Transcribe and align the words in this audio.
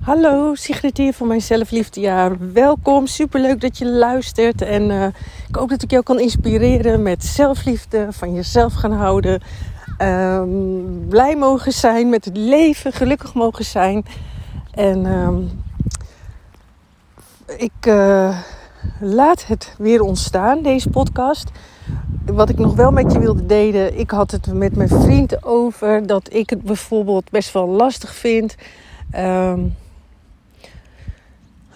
Hallo, 0.00 0.54
Sigrid 0.54 0.96
hier 0.96 1.12
van 1.12 1.26
mijn 1.26 1.42
zelfliefdejaar. 1.42 2.52
Welkom, 2.52 3.06
superleuk 3.06 3.60
dat 3.60 3.78
je 3.78 3.86
luistert. 3.86 4.62
En 4.62 4.90
uh, 4.90 5.06
ik 5.48 5.54
hoop 5.54 5.68
dat 5.68 5.82
ik 5.82 5.90
jou 5.90 6.02
kan 6.02 6.20
inspireren 6.20 7.02
met 7.02 7.24
zelfliefde, 7.24 8.06
van 8.10 8.34
jezelf 8.34 8.74
gaan 8.74 8.92
houden. 8.92 9.42
Um, 10.02 11.06
blij 11.08 11.36
mogen 11.36 11.72
zijn 11.72 12.08
met 12.08 12.24
het 12.24 12.36
leven, 12.36 12.92
gelukkig 12.92 13.34
mogen 13.34 13.64
zijn. 13.64 14.04
En 14.70 15.06
um, 15.06 15.62
ik 17.56 17.86
uh, 17.88 18.38
laat 19.00 19.46
het 19.46 19.74
weer 19.78 20.00
ontstaan, 20.00 20.62
deze 20.62 20.90
podcast. 20.90 21.50
Wat 22.26 22.48
ik 22.48 22.58
nog 22.58 22.74
wel 22.74 22.90
met 22.90 23.12
je 23.12 23.18
wilde 23.18 23.46
delen, 23.46 23.98
ik 23.98 24.10
had 24.10 24.30
het 24.30 24.52
met 24.52 24.76
mijn 24.76 24.88
vriend 24.88 25.44
over 25.44 26.06
dat 26.06 26.34
ik 26.34 26.50
het 26.50 26.62
bijvoorbeeld 26.62 27.30
best 27.30 27.52
wel 27.52 27.68
lastig 27.68 28.14
vind. 28.14 28.54
Um, 29.16 29.76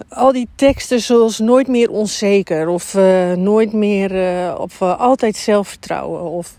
al 0.09 0.33
die 0.33 0.49
teksten 0.55 1.01
zoals 1.01 1.39
nooit 1.39 1.69
meer 1.69 1.91
onzeker 1.91 2.69
of 2.69 2.95
uh, 2.95 3.33
nooit 3.33 3.73
meer 3.73 4.13
uh, 4.13 4.55
of 4.59 4.81
uh, 4.81 4.99
altijd 4.99 5.37
zelfvertrouwen 5.37 6.23
of 6.23 6.57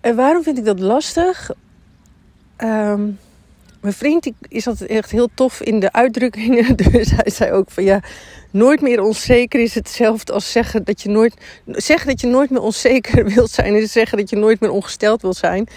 en 0.00 0.16
waarom 0.16 0.42
vind 0.42 0.58
ik 0.58 0.64
dat 0.64 0.80
lastig? 0.80 1.50
Um, 2.58 3.18
mijn 3.80 3.94
vriend 3.94 4.30
is 4.48 4.66
altijd 4.66 4.90
echt 4.90 5.10
heel 5.10 5.28
tof 5.34 5.60
in 5.60 5.80
de 5.80 5.92
uitdrukkingen. 5.92 6.76
Dus 6.92 7.10
hij 7.10 7.30
zei 7.30 7.52
ook 7.52 7.70
van 7.70 7.84
ja, 7.84 8.02
nooit 8.50 8.80
meer 8.80 9.02
onzeker 9.02 9.60
is 9.60 9.74
hetzelfde 9.74 10.32
als 10.32 10.52
zeggen 10.52 10.84
dat 10.84 11.02
je 11.02 11.08
nooit, 11.08 11.34
zeggen 11.66 12.08
dat 12.08 12.20
je 12.20 12.26
nooit 12.26 12.50
meer 12.50 12.60
onzeker 12.60 13.24
wilt 13.34 13.50
zijn. 13.50 13.74
Is 13.74 13.92
zeggen 13.92 14.18
dat 14.18 14.30
je 14.30 14.36
nooit 14.36 14.60
meer 14.60 14.70
ongesteld 14.70 15.22
wilt 15.22 15.36
zijn. 15.36 15.68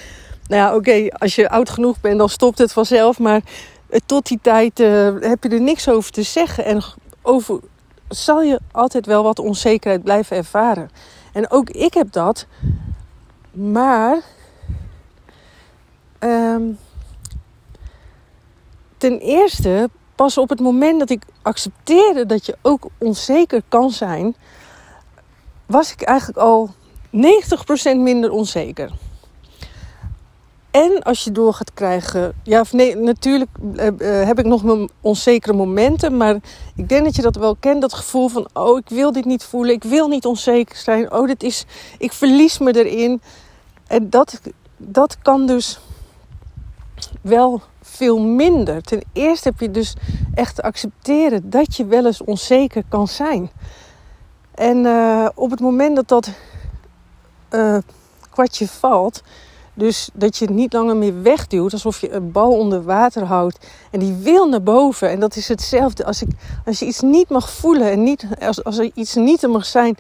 Nou 0.48 0.62
ja, 0.62 0.76
oké, 0.76 1.08
als 1.18 1.36
je 1.36 1.50
oud 1.50 1.70
genoeg 1.70 2.02
bent, 2.02 2.18
dan 2.18 2.30
stopt 2.30 2.58
het 2.58 2.74
vanzelf. 2.74 3.20
Maar 3.20 3.42
tot 4.06 4.28
die 4.28 4.40
tijd 4.42 4.80
uh, 4.80 5.10
heb 5.20 5.44
je 5.44 5.50
er 5.50 5.62
niks 5.62 5.90
over 5.90 6.12
te 6.12 6.24
zeggen. 6.24 6.66
En 6.66 6.84
over 7.22 7.60
zal 8.08 8.42
je 8.42 8.60
altijd 8.72 9.06
wel 9.06 9.24
wat 9.24 9.40
onzekerheid 9.40 10.04
blijven 10.04 10.38
ervaren. 10.38 10.90
En 11.34 11.52
ook 11.52 11.70
ik 11.70 11.94
heb 11.94 12.12
dat. 12.12 12.46
Maar 13.52 14.22
um, 16.20 16.80
ten 18.98 19.20
eerste, 19.20 19.90
pas 20.16 20.38
op 20.38 20.50
het 20.50 20.60
moment 20.60 21.00
dat 21.00 21.10
ik 21.10 21.24
accepteerde 21.42 22.26
dat 22.26 22.46
je 22.46 22.58
ook 22.62 22.88
onzeker 22.98 23.62
kan 23.68 23.92
zijn, 23.92 24.36
was 25.66 25.92
ik 25.92 26.02
eigenlijk 26.02 26.40
al 26.40 26.74
90% 27.12 27.98
minder 27.98 28.32
onzeker. 28.32 28.92
En 30.74 31.04
als 31.04 31.24
je 31.24 31.32
door 31.32 31.54
gaat 31.54 31.74
krijgen, 31.74 32.34
ja 32.44 32.60
of 32.60 32.74
nee, 32.74 32.96
natuurlijk 32.96 33.50
uh, 33.76 33.88
heb 34.26 34.40
ik 34.40 34.46
nog 34.46 34.64
mijn 34.64 34.90
onzekere 35.02 35.54
momenten, 35.54 36.18
maar 36.18 36.36
ik 36.76 36.90
denk 36.90 37.04
dat 37.04 37.16
je 37.16 37.22
dat 37.22 37.36
wel 37.36 37.56
kent, 37.56 37.82
dat 37.82 37.94
gevoel 37.94 38.28
van, 38.28 38.48
oh 38.54 38.78
ik 38.78 38.90
wil 38.90 39.12
dit 39.12 39.26
niet 39.26 39.44
voelen, 39.44 39.76
ik 39.76 39.84
wil 39.84 40.08
niet 40.08 40.26
onzeker 40.26 40.76
zijn, 40.76 41.12
oh 41.12 41.28
dit 41.28 41.44
is, 41.44 41.66
ik 41.98 42.14
verlies 42.14 42.58
me 42.58 42.86
erin. 42.86 43.22
En 43.88 44.10
dat, 44.10 44.42
dat 44.78 45.18
kan 45.22 45.46
dus 45.46 45.80
wel 47.22 47.62
veel 47.82 48.20
minder. 48.20 48.82
Ten 48.82 49.04
eerste 49.14 49.50
heb 49.50 49.60
je 49.60 49.72
dus 49.72 49.94
echt 50.34 50.56
te 50.56 50.62
accepteren 50.62 51.50
dat 51.50 51.76
je 51.76 51.86
wel 51.86 52.06
eens 52.06 52.24
onzeker 52.24 52.84
kan 52.90 53.08
zijn. 53.08 53.52
En 54.56 54.78
uh, 54.86 55.28
op 55.36 55.52
het 55.52 55.60
moment 55.60 55.96
dat 55.96 56.08
dat 56.08 56.30
kwartje 58.30 58.68
valt, 58.68 59.22
dus 59.74 60.10
dat 60.14 60.38
je 60.38 60.46
het 60.46 60.54
niet 60.54 60.74
langer 60.74 60.98
meer 60.98 61.22
wegduwt, 61.22 61.74
alsof 61.74 62.02
je 62.02 62.12
een 62.12 62.32
bal 62.32 62.52
onder 62.52 62.84
water 62.84 63.24
houdt 63.24 63.68
en 63.92 64.00
die 64.00 64.14
wil 64.14 64.50
naar 64.50 64.64
boven. 64.64 65.10
En 65.10 65.20
dat 65.20 65.36
is 65.36 65.48
hetzelfde 65.48 66.06
als, 66.06 66.22
ik, 66.22 66.30
als 66.66 66.80
je 66.80 66.86
iets 66.86 67.02
niet 67.02 67.30
mag 67.30 67.50
voelen 67.50 67.92
en 67.92 68.04
niet, 68.04 68.28
als, 68.40 68.64
als 68.64 68.78
er 68.78 68.92
iets 68.94 69.16
niet 69.16 69.44
er 69.44 69.50
mag 69.50 69.66
zijn, 69.66 69.98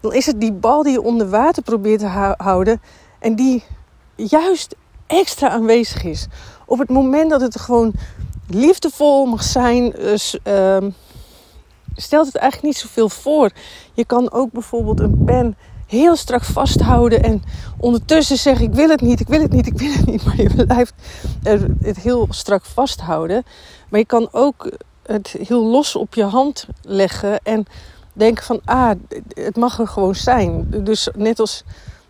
dan 0.00 0.12
is 0.12 0.26
het 0.26 0.40
die 0.40 0.52
bal 0.52 0.82
die 0.82 0.92
je 0.92 1.02
onder 1.02 1.30
water 1.30 1.62
probeert 1.62 2.00
te 2.00 2.34
houden 2.36 2.80
en 3.18 3.34
die 3.34 3.64
juist 4.14 4.74
extra 5.06 5.48
aanwezig 5.48 6.04
is. 6.04 6.26
Op 6.66 6.78
het 6.78 6.90
moment 6.90 7.30
dat 7.30 7.40
het 7.40 7.60
gewoon 7.60 7.92
liefdevol 8.48 9.26
mag 9.26 9.42
zijn, 9.42 9.90
dus, 9.90 10.38
uh, 10.48 10.76
stelt 11.96 12.26
het 12.26 12.36
eigenlijk 12.36 12.74
niet 12.74 12.82
zoveel 12.82 13.08
voor. 13.08 13.50
Je 13.94 14.04
kan 14.04 14.32
ook 14.32 14.52
bijvoorbeeld 14.52 15.00
een 15.00 15.22
pen 15.24 15.56
heel 15.94 16.16
strak 16.16 16.44
vasthouden 16.44 17.22
en 17.22 17.42
ondertussen 17.78 18.36
zeggen: 18.36 18.64
Ik 18.64 18.74
wil 18.74 18.88
het 18.88 19.00
niet, 19.00 19.20
ik 19.20 19.28
wil 19.28 19.40
het 19.40 19.52
niet, 19.52 19.66
ik 19.66 19.78
wil 19.78 19.92
het 19.92 20.06
niet. 20.06 20.24
Maar 20.26 20.40
je 20.40 20.64
blijft 20.64 20.94
het 21.82 21.96
heel 21.96 22.26
strak 22.30 22.64
vasthouden. 22.64 23.42
Maar 23.88 24.00
je 24.00 24.06
kan 24.06 24.28
ook 24.32 24.70
het 25.02 25.36
heel 25.46 25.64
los 25.64 25.96
op 25.96 26.14
je 26.14 26.24
hand 26.24 26.66
leggen 26.82 27.40
en 27.42 27.66
denken: 28.12 28.44
van 28.44 28.60
ah, 28.64 28.90
het 29.28 29.56
mag 29.56 29.78
er 29.78 29.88
gewoon 29.88 30.14
zijn. 30.14 30.66
Dus 30.84 31.08
net 31.16 31.40
als 31.40 31.64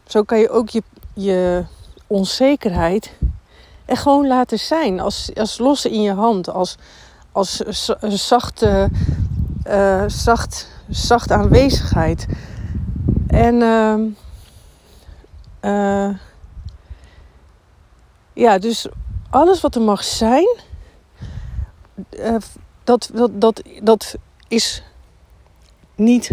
zo 0.06 0.23
kan 0.23 0.39
je 0.39 0.50
ook 0.50 0.69
je, 0.69 0.83
je 1.15 1.65
onzekerheid 2.06 3.12
er 3.84 3.97
gewoon 3.97 4.27
laten 4.27 4.59
zijn. 4.59 5.00
Als, 5.00 5.31
als 5.34 5.59
losse 5.59 5.91
in 5.91 6.03
je 6.03 6.12
hand, 6.12 6.49
als, 6.49 6.77
als 7.33 7.62
zachte, 8.00 8.89
uh, 9.69 10.05
zacht, 10.06 10.69
zacht 10.89 11.31
aanwezigheid. 11.31 12.27
En 13.34 13.55
uh, 13.55 13.95
uh, 15.65 16.15
ja, 18.33 18.59
dus 18.59 18.87
alles 19.31 19.61
wat 19.61 19.75
er 19.75 19.81
mag 19.81 20.05
zijn, 20.05 20.56
uh, 22.19 22.37
dat, 22.84 23.11
dat, 23.15 23.31
dat, 23.34 23.62
dat 23.83 24.15
is 24.49 24.83
niet, 25.94 26.31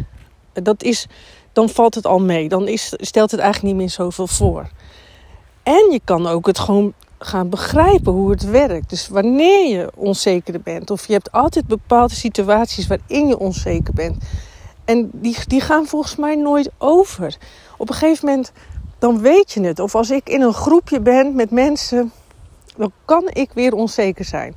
dat 0.53 0.84
is, 0.84 1.07
dan 1.53 1.69
valt 1.69 1.95
het 1.95 2.06
al 2.06 2.19
mee. 2.19 2.50
Dan 2.50 2.67
is, 2.67 2.94
stelt 2.97 3.31
het 3.31 3.40
eigenlijk 3.40 3.73
niet 3.73 3.84
meer 3.84 3.94
zoveel 3.94 4.28
voor. 4.28 4.69
En 5.63 5.91
je 5.91 6.01
kan 6.03 6.28
ook 6.28 6.45
het 6.45 6.59
gewoon 6.59 6.94
gaan 7.19 7.50
begrijpen 7.50 8.13
hoe 8.13 8.31
het 8.31 8.44
werkt. 8.44 8.90
Dus 8.90 9.07
wanneer 9.07 9.69
je 9.69 9.91
onzeker 9.95 10.61
bent, 10.61 10.90
of 10.90 11.07
je 11.07 11.13
hebt 11.13 11.31
altijd 11.31 11.67
bepaalde 11.67 12.13
situaties 12.13 12.88
waarin 12.88 13.28
je 13.28 13.38
onzeker 13.38 13.94
bent. 13.94 14.23
En 14.91 15.09
die, 15.13 15.38
die 15.47 15.62
gaan 15.62 15.85
volgens 15.85 16.16
mij 16.16 16.35
nooit 16.35 16.69
over. 16.78 17.38
Op 17.78 17.90
een 17.90 17.96
gegeven 17.96 18.25
moment, 18.28 18.52
dan 19.00 19.22
weet 19.22 19.52
je 19.52 19.62
het. 19.62 19.79
Of 19.79 19.96
als 19.96 20.12
ik 20.12 20.29
in 20.29 20.41
een 20.41 20.53
groepje 20.53 21.00
ben 21.00 21.35
met 21.35 21.52
mensen, 21.52 22.12
dan 22.78 22.91
kan 23.06 23.29
ik 23.34 23.50
weer 23.53 23.74
onzeker 23.74 24.25
zijn. 24.25 24.56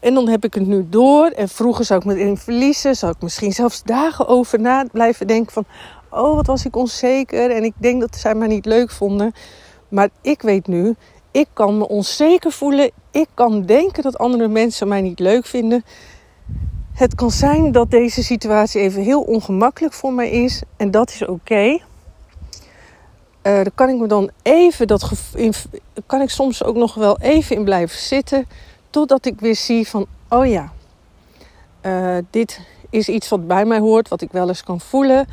En 0.00 0.14
dan 0.14 0.28
heb 0.28 0.44
ik 0.44 0.54
het 0.54 0.66
nu 0.66 0.86
door. 0.88 1.26
En 1.26 1.48
vroeger 1.48 1.84
zou 1.84 2.00
ik 2.00 2.06
me 2.06 2.14
erin 2.14 2.36
verliezen. 2.36 2.96
Zou 2.96 3.12
ik 3.12 3.22
misschien 3.22 3.52
zelfs 3.52 3.82
dagen 3.82 4.26
over 4.26 4.60
na 4.60 4.84
blijven 4.92 5.26
denken 5.26 5.52
van... 5.52 5.64
Oh, 6.10 6.34
wat 6.34 6.46
was 6.46 6.64
ik 6.64 6.76
onzeker. 6.76 7.50
En 7.50 7.64
ik 7.64 7.74
denk 7.76 8.00
dat 8.00 8.16
zij 8.16 8.34
mij 8.34 8.48
niet 8.48 8.66
leuk 8.66 8.90
vonden. 8.90 9.32
Maar 9.88 10.08
ik 10.20 10.42
weet 10.42 10.66
nu, 10.66 10.94
ik 11.30 11.46
kan 11.52 11.78
me 11.78 11.88
onzeker 11.88 12.52
voelen. 12.52 12.90
Ik 13.10 13.28
kan 13.34 13.66
denken 13.66 14.02
dat 14.02 14.18
andere 14.18 14.48
mensen 14.48 14.88
mij 14.88 15.00
niet 15.00 15.18
leuk 15.18 15.46
vinden. 15.46 15.84
Het 16.98 17.14
kan 17.14 17.30
zijn 17.30 17.72
dat 17.72 17.90
deze 17.90 18.22
situatie 18.22 18.80
even 18.80 19.02
heel 19.02 19.20
ongemakkelijk 19.20 19.94
voor 19.94 20.12
mij 20.12 20.30
is. 20.30 20.62
En 20.76 20.90
dat 20.90 21.10
is 21.10 21.26
oké. 21.26 21.64
Uh, 21.64 21.80
daar 23.42 23.70
kan 23.74 23.88
ik 23.88 23.98
me 23.98 24.06
dan 24.06 24.30
even 24.42 24.86
dat 24.86 25.10
in, 25.34 25.52
kan 26.06 26.20
ik 26.20 26.30
soms 26.30 26.64
ook 26.64 26.76
nog 26.76 26.94
wel 26.94 27.18
even 27.18 27.56
in 27.56 27.64
blijven 27.64 27.98
zitten. 27.98 28.46
Totdat 28.90 29.26
ik 29.26 29.40
weer 29.40 29.56
zie 29.56 29.88
van 29.88 30.06
oh 30.28 30.46
ja, 30.46 30.72
uh, 31.82 32.18
dit 32.30 32.60
is 32.90 33.08
iets 33.08 33.28
wat 33.28 33.46
bij 33.46 33.64
mij 33.64 33.78
hoort, 33.78 34.08
wat 34.08 34.22
ik 34.22 34.32
wel 34.32 34.48
eens 34.48 34.64
kan 34.64 34.80
voelen. 34.80 35.26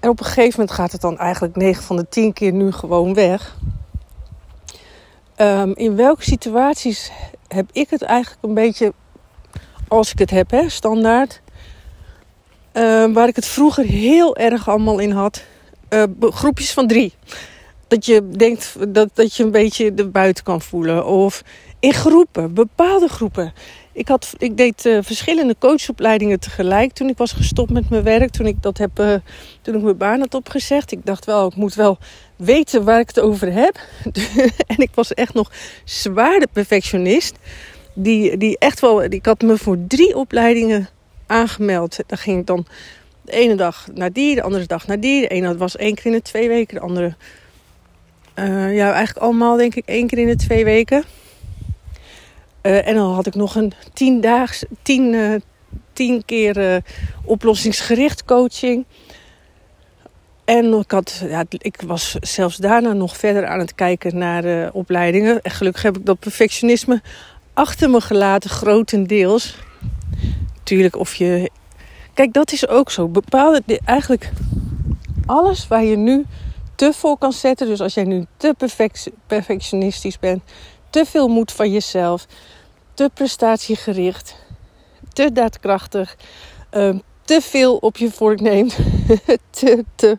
En 0.00 0.08
op 0.08 0.20
een 0.20 0.26
gegeven 0.26 0.60
moment 0.60 0.76
gaat 0.76 0.92
het 0.92 1.00
dan 1.00 1.18
eigenlijk 1.18 1.56
9 1.56 1.82
van 1.82 1.96
de 1.96 2.08
10 2.08 2.32
keer 2.32 2.52
nu 2.52 2.72
gewoon 2.72 3.14
weg. 3.14 3.56
Um, 5.36 5.74
in 5.74 5.96
welke 5.96 6.22
situaties 6.22 7.12
heb 7.48 7.68
ik 7.72 7.90
het 7.90 8.02
eigenlijk 8.02 8.44
een 8.44 8.54
beetje, 8.54 8.92
als 9.90 10.12
ik 10.12 10.18
het 10.18 10.30
heb, 10.30 10.50
hè, 10.50 10.68
standaard. 10.68 11.40
Um, 12.72 13.12
waar 13.12 13.28
ik 13.28 13.36
het 13.36 13.46
vroeger 13.46 13.84
heel 13.84 14.36
erg 14.36 14.68
allemaal 14.68 14.98
in 14.98 15.10
had. 15.10 15.42
Uh, 15.90 16.02
groepjes 16.20 16.72
van 16.72 16.86
drie. 16.86 17.12
Dat 17.88 18.06
je 18.06 18.28
denkt 18.28 18.76
dat, 18.88 19.08
dat 19.14 19.36
je 19.36 19.42
een 19.42 19.50
beetje 19.50 19.94
de 19.94 20.08
buiten 20.08 20.44
kan 20.44 20.62
voelen. 20.62 21.06
Of 21.06 21.42
in 21.80 21.94
groepen, 21.94 22.54
bepaalde 22.54 23.08
groepen. 23.08 23.52
Ik, 23.92 24.08
had, 24.08 24.32
ik 24.38 24.56
deed 24.56 24.86
uh, 24.86 24.98
verschillende 25.02 25.56
coachopleidingen 25.58 26.40
tegelijk 26.40 26.92
toen 26.92 27.08
ik 27.08 27.16
was 27.16 27.32
gestopt 27.32 27.70
met 27.70 27.90
mijn 27.90 28.02
werk. 28.02 28.30
Toen 28.30 28.46
ik, 28.46 28.62
dat 28.62 28.78
heb, 28.78 29.00
uh, 29.00 29.14
toen 29.62 29.74
ik 29.74 29.82
mijn 29.82 29.96
baan 29.96 30.20
had 30.20 30.34
opgezegd. 30.34 30.92
Ik 30.92 31.06
dacht 31.06 31.24
wel, 31.24 31.46
ik 31.46 31.56
moet 31.56 31.74
wel 31.74 31.98
weten 32.36 32.84
waar 32.84 33.00
ik 33.00 33.08
het 33.08 33.20
over 33.20 33.52
heb. 33.52 33.80
en 34.72 34.76
ik 34.76 34.90
was 34.94 35.14
echt 35.14 35.34
nog 35.34 35.52
zwaar 35.84 36.38
de 36.38 36.48
perfectionist. 36.52 37.34
Die, 38.02 38.36
die 38.36 38.58
echt 38.58 38.80
wel, 38.80 39.02
ik 39.02 39.26
had 39.26 39.42
me 39.42 39.58
voor 39.58 39.76
drie 39.88 40.16
opleidingen 40.16 40.88
aangemeld. 41.26 41.98
Daar 42.06 42.18
ging 42.18 42.40
ik 42.40 42.46
dan 42.46 42.66
de 43.22 43.32
ene 43.32 43.54
dag 43.54 43.86
naar 43.94 44.12
die, 44.12 44.34
de 44.34 44.42
andere 44.42 44.66
dag 44.66 44.86
naar 44.86 45.00
die. 45.00 45.20
De 45.20 45.28
ene 45.28 45.56
was 45.56 45.76
één 45.76 45.94
keer 45.94 46.06
in 46.06 46.12
de 46.12 46.22
twee 46.22 46.48
weken, 46.48 46.74
de 46.74 46.80
andere... 46.80 47.14
Uh, 48.34 48.76
ja, 48.76 48.92
eigenlijk 48.92 49.24
allemaal 49.24 49.56
denk 49.56 49.74
ik 49.74 49.86
één 49.86 50.06
keer 50.06 50.18
in 50.18 50.26
de 50.26 50.36
twee 50.36 50.64
weken. 50.64 51.04
Uh, 52.62 52.86
en 52.86 52.94
dan 52.94 53.12
had 53.12 53.26
ik 53.26 53.34
nog 53.34 53.54
een 53.54 53.72
tien, 53.92 54.20
daags, 54.20 54.64
tien, 54.82 55.12
uh, 55.12 55.34
tien 55.92 56.24
keer 56.24 56.82
oplossingsgericht 57.24 58.24
coaching. 58.24 58.84
En 60.44 60.72
ik, 60.72 60.90
had, 60.90 61.24
ja, 61.28 61.44
ik 61.48 61.82
was 61.86 62.16
zelfs 62.20 62.56
daarna 62.56 62.92
nog 62.92 63.16
verder 63.16 63.46
aan 63.46 63.58
het 63.58 63.74
kijken 63.74 64.18
naar 64.18 64.72
opleidingen. 64.72 65.42
En 65.42 65.50
gelukkig 65.50 65.82
heb 65.82 65.96
ik 65.96 66.06
dat 66.06 66.18
perfectionisme 66.18 67.02
achter 67.60 67.90
me 67.90 68.00
gelaten, 68.00 68.50
grotendeels. 68.50 69.56
Tuurlijk, 70.62 70.96
of 70.96 71.14
je. 71.14 71.50
Kijk, 72.14 72.32
dat 72.32 72.52
is 72.52 72.68
ook 72.68 72.90
zo. 72.90 73.08
Bepaalde. 73.08 73.80
Eigenlijk 73.84 74.32
alles 75.26 75.68
waar 75.68 75.84
je 75.84 75.96
nu 75.96 76.26
te 76.74 76.92
vol 76.92 77.16
kan 77.16 77.32
zetten. 77.32 77.66
Dus 77.66 77.80
als 77.80 77.94
jij 77.94 78.04
nu 78.04 78.26
te 78.36 78.54
perfect, 78.58 79.10
perfectionistisch 79.26 80.18
bent, 80.18 80.42
te 80.90 81.04
veel 81.04 81.28
moed 81.28 81.52
van 81.52 81.72
jezelf, 81.72 82.26
te 82.94 83.10
prestatiegericht, 83.14 84.36
te 85.12 85.32
daadkrachtig, 85.32 86.16
uh, 86.72 86.94
te 87.24 87.40
veel 87.40 87.76
op 87.76 87.96
je 87.96 88.10
vork 88.10 88.40
neemt, 88.40 88.76
te, 89.60 89.84
te, 89.94 90.18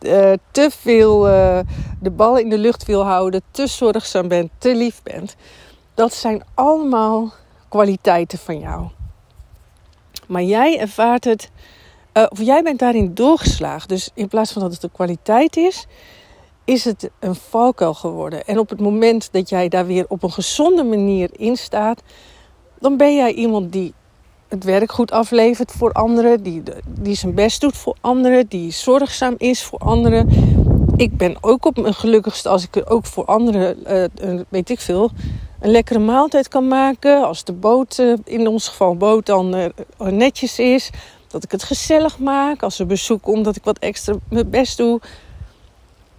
uh, 0.00 0.32
te 0.50 0.70
veel 0.80 1.28
uh, 1.28 1.58
de 2.00 2.10
bal 2.10 2.38
in 2.38 2.48
de 2.48 2.58
lucht 2.58 2.84
wil 2.84 3.04
houden, 3.04 3.42
te 3.50 3.66
zorgzaam 3.66 4.28
bent, 4.28 4.50
te 4.58 4.74
lief 4.74 5.02
bent. 5.02 5.36
Dat 5.94 6.14
zijn 6.14 6.44
allemaal 6.54 7.32
kwaliteiten 7.68 8.38
van 8.38 8.58
jou. 8.58 8.88
Maar 10.26 10.42
jij 10.42 10.78
ervaart 10.78 11.24
het 11.24 11.50
uh, 12.14 12.26
of 12.28 12.40
jij 12.40 12.62
bent 12.62 12.78
daarin 12.78 13.14
doorgeslagen. 13.14 13.88
Dus 13.88 14.10
in 14.14 14.28
plaats 14.28 14.52
van 14.52 14.62
dat 14.62 14.72
het 14.72 14.82
een 14.82 14.92
kwaliteit 14.92 15.56
is, 15.56 15.86
is 16.64 16.84
het 16.84 17.10
een 17.20 17.34
valkuil 17.34 17.94
geworden. 17.94 18.46
En 18.46 18.58
op 18.58 18.68
het 18.68 18.80
moment 18.80 19.28
dat 19.32 19.48
jij 19.48 19.68
daar 19.68 19.86
weer 19.86 20.04
op 20.08 20.22
een 20.22 20.32
gezonde 20.32 20.84
manier 20.84 21.30
in 21.32 21.56
staat, 21.56 22.02
dan 22.78 22.96
ben 22.96 23.16
jij 23.16 23.32
iemand 23.32 23.72
die 23.72 23.94
het 24.48 24.64
werk 24.64 24.92
goed 24.92 25.10
aflevert 25.10 25.72
voor 25.72 25.92
anderen, 25.92 26.42
die, 26.42 26.62
die 26.86 27.14
zijn 27.14 27.34
best 27.34 27.60
doet 27.60 27.76
voor 27.76 27.96
anderen, 28.00 28.46
die 28.48 28.70
zorgzaam 28.70 29.34
is 29.38 29.62
voor 29.62 29.78
anderen. 29.78 30.28
Ik 30.96 31.16
ben 31.16 31.36
ook 31.40 31.64
op 31.64 31.76
mijn 31.76 31.94
gelukkigste 31.94 32.48
als 32.48 32.64
ik 32.64 32.82
ook 32.84 33.06
voor 33.06 33.24
anderen, 33.24 33.76
uh, 34.22 34.40
weet 34.48 34.70
ik 34.70 34.80
veel, 34.80 35.10
een 35.64 35.70
lekkere 35.70 35.98
maaltijd 35.98 36.48
kan 36.48 36.68
maken. 36.68 37.24
Als 37.24 37.44
de 37.44 37.52
boot, 37.52 37.98
uh, 37.98 38.14
in 38.24 38.46
ons 38.46 38.68
geval 38.68 38.96
boot, 38.96 39.26
dan 39.26 39.72
netjes 39.98 40.58
is. 40.58 40.90
Dat 41.28 41.44
ik 41.44 41.50
het 41.50 41.62
gezellig 41.62 42.18
maak. 42.18 42.62
Als 42.62 42.76
ze 42.76 42.86
bezoek 42.86 43.22
komt, 43.22 43.56
ik 43.56 43.64
wat 43.64 43.78
extra 43.78 44.14
mijn 44.28 44.50
best 44.50 44.76
doe. 44.76 45.00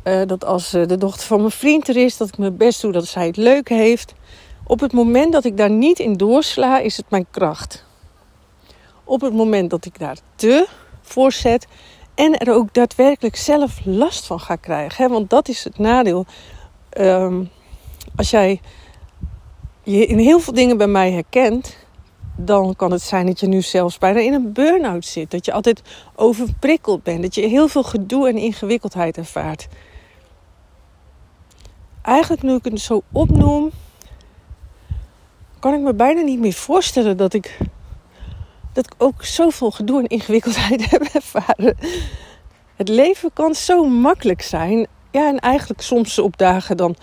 Uh, 0.03 0.21
dat 0.25 0.45
als 0.45 0.69
de 0.69 0.97
dochter 0.97 1.27
van 1.27 1.39
mijn 1.39 1.51
vriend 1.51 1.87
er 1.87 1.97
is, 1.97 2.17
dat 2.17 2.27
ik 2.27 2.37
mijn 2.37 2.57
best 2.57 2.81
doe 2.81 2.91
dat 2.91 3.07
zij 3.07 3.25
het 3.25 3.37
leuk 3.37 3.69
heeft. 3.69 4.13
Op 4.63 4.79
het 4.79 4.93
moment 4.93 5.33
dat 5.33 5.45
ik 5.45 5.57
daar 5.57 5.69
niet 5.69 5.99
in 5.99 6.13
doorsla, 6.13 6.79
is 6.79 6.97
het 6.97 7.09
mijn 7.09 7.25
kracht. 7.31 7.85
Op 9.03 9.21
het 9.21 9.33
moment 9.33 9.69
dat 9.69 9.85
ik 9.85 9.99
daar 9.99 10.17
te 10.35 10.67
voor 11.01 11.31
zet 11.31 11.67
en 12.15 12.37
er 12.37 12.53
ook 12.53 12.73
daadwerkelijk 12.73 13.35
zelf 13.35 13.79
last 13.83 14.25
van 14.25 14.39
ga 14.39 14.55
krijgen. 14.55 15.03
Hè? 15.03 15.11
Want 15.11 15.29
dat 15.29 15.47
is 15.47 15.63
het 15.63 15.77
nadeel. 15.77 16.25
Um, 16.97 17.49
als 18.15 18.29
jij 18.29 18.61
je 19.85 20.05
in 20.05 20.17
heel 20.17 20.39
veel 20.39 20.53
dingen 20.53 20.77
bij 20.77 20.87
mij 20.87 21.11
herkent, 21.11 21.77
dan 22.35 22.75
kan 22.75 22.91
het 22.91 23.01
zijn 23.01 23.25
dat 23.25 23.39
je 23.39 23.47
nu 23.47 23.61
zelfs 23.61 23.97
bijna 23.97 24.19
in 24.19 24.33
een 24.33 24.53
burn-out 24.53 25.05
zit. 25.05 25.31
Dat 25.31 25.45
je 25.45 25.53
altijd 25.53 25.81
overprikkeld 26.15 27.03
bent. 27.03 27.21
Dat 27.21 27.35
je 27.35 27.47
heel 27.47 27.67
veel 27.67 27.83
gedoe 27.83 28.27
en 28.27 28.37
ingewikkeldheid 28.37 29.17
ervaart. 29.17 29.67
Eigenlijk 32.01 32.41
nu 32.41 32.55
ik 32.55 32.63
het 32.63 32.79
zo 32.79 33.01
opnoem, 33.11 33.71
kan 35.59 35.73
ik 35.73 35.79
me 35.79 35.93
bijna 35.93 36.21
niet 36.21 36.39
meer 36.39 36.53
voorstellen 36.53 37.17
dat 37.17 37.33
ik, 37.33 37.57
dat 38.73 38.85
ik 38.85 38.93
ook 38.97 39.23
zoveel 39.23 39.71
gedoe 39.71 39.99
en 39.99 40.07
ingewikkeldheid 40.07 40.85
heb 40.89 41.01
ervaren. 41.01 41.77
Het 42.75 42.89
leven 42.89 43.33
kan 43.33 43.55
zo 43.55 43.85
makkelijk 43.87 44.41
zijn. 44.41 44.87
Ja, 45.11 45.27
en 45.27 45.39
eigenlijk 45.39 45.81
soms 45.81 46.19
op 46.19 46.37
dagen 46.37 46.77
dan 46.77 46.95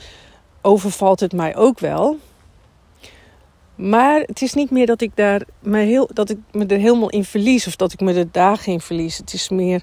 overvalt 0.60 1.20
het 1.20 1.32
mij 1.32 1.56
ook 1.56 1.78
wel. 1.78 2.18
Maar 3.74 4.20
het 4.20 4.42
is 4.42 4.54
niet 4.54 4.70
meer 4.70 4.86
dat 4.86 5.00
ik, 5.00 5.16
daar 5.16 5.42
me 5.60 5.78
heel, 5.78 6.08
dat 6.12 6.30
ik 6.30 6.38
me 6.52 6.66
er 6.66 6.78
helemaal 6.78 7.10
in 7.10 7.24
verlies 7.24 7.66
of 7.66 7.76
dat 7.76 7.92
ik 7.92 8.00
me 8.00 8.14
er 8.14 8.32
dagen 8.32 8.72
in 8.72 8.80
verlies. 8.80 9.18
Het 9.18 9.32
is 9.32 9.48
meer 9.48 9.82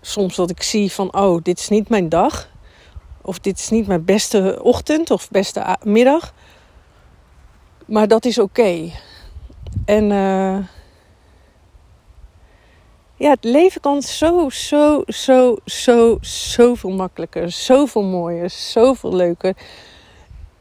soms 0.00 0.36
dat 0.36 0.50
ik 0.50 0.62
zie 0.62 0.92
van, 0.92 1.14
oh, 1.14 1.42
dit 1.42 1.58
is 1.58 1.68
niet 1.68 1.88
mijn 1.88 2.08
dag. 2.08 2.50
Of 3.22 3.38
dit 3.38 3.58
is 3.58 3.68
niet 3.68 3.86
mijn 3.86 4.04
beste 4.04 4.58
ochtend 4.62 5.10
of 5.10 5.30
beste 5.30 5.76
middag. 5.82 6.34
Maar 7.86 8.08
dat 8.08 8.24
is 8.24 8.38
oké. 8.38 8.90
En 9.84 10.04
uh, 10.04 10.58
ja, 13.16 13.30
het 13.30 13.44
leven 13.44 13.80
kan 13.80 14.02
zo, 14.02 14.48
zo, 14.48 15.02
zo, 15.06 15.56
zo, 15.64 16.18
zoveel 16.20 16.90
makkelijker, 16.90 17.50
zoveel 17.50 18.02
mooier, 18.02 18.50
zoveel 18.50 19.14
leuker. 19.14 19.56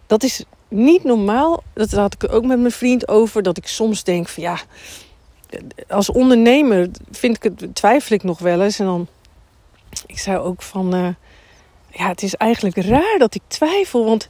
Dat 0.07 0.24
is 0.24 0.44
niet 0.69 1.04
normaal. 1.04 1.63
Dat 1.74 1.92
had 1.92 2.13
ik 2.13 2.33
ook 2.33 2.45
met 2.45 2.60
mijn 2.60 2.71
vriend 2.71 3.07
over. 3.07 3.44
Dat 3.44 3.57
ik 3.57 3.68
soms 3.68 4.04
denk 4.04 4.27
van 4.27 4.44
ja, 4.44 4.60
als 5.88 6.10
ondernemer 6.10 6.89
vind 7.12 7.36
ik 7.36 7.44
het, 7.44 7.75
twijfel 7.75 8.16
ik 8.16 8.24
nog 8.24 8.39
wel 8.39 8.62
eens. 8.62 8.80
En 8.80 8.86
dan, 8.86 9.07
ik 10.06 10.19
zei 10.19 10.38
ook 10.38 10.62
van, 10.62 10.95
uh, 10.95 11.07
ja, 11.92 12.07
het 12.07 12.24
is 12.24 12.36
eigenlijk 12.36 12.77
raar 12.77 13.16
dat 13.18 13.36
ik 13.36 13.42
twijfel. 13.48 14.06
Want 14.06 14.27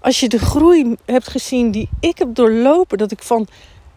als 0.00 0.20
je 0.20 0.28
de 0.28 0.38
groei 0.38 0.96
hebt 1.04 1.28
gezien 1.28 1.70
die 1.70 1.88
ik 2.00 2.18
heb 2.18 2.34
doorlopen, 2.34 2.98
dat 2.98 3.12
ik 3.12 3.22
van 3.22 3.48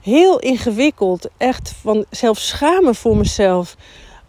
heel 0.01 0.39
ingewikkeld, 0.39 1.29
echt 1.37 1.73
van 1.81 2.05
zelfs 2.09 2.47
schamen 2.47 2.95
voor 2.95 3.17
mezelf, 3.17 3.75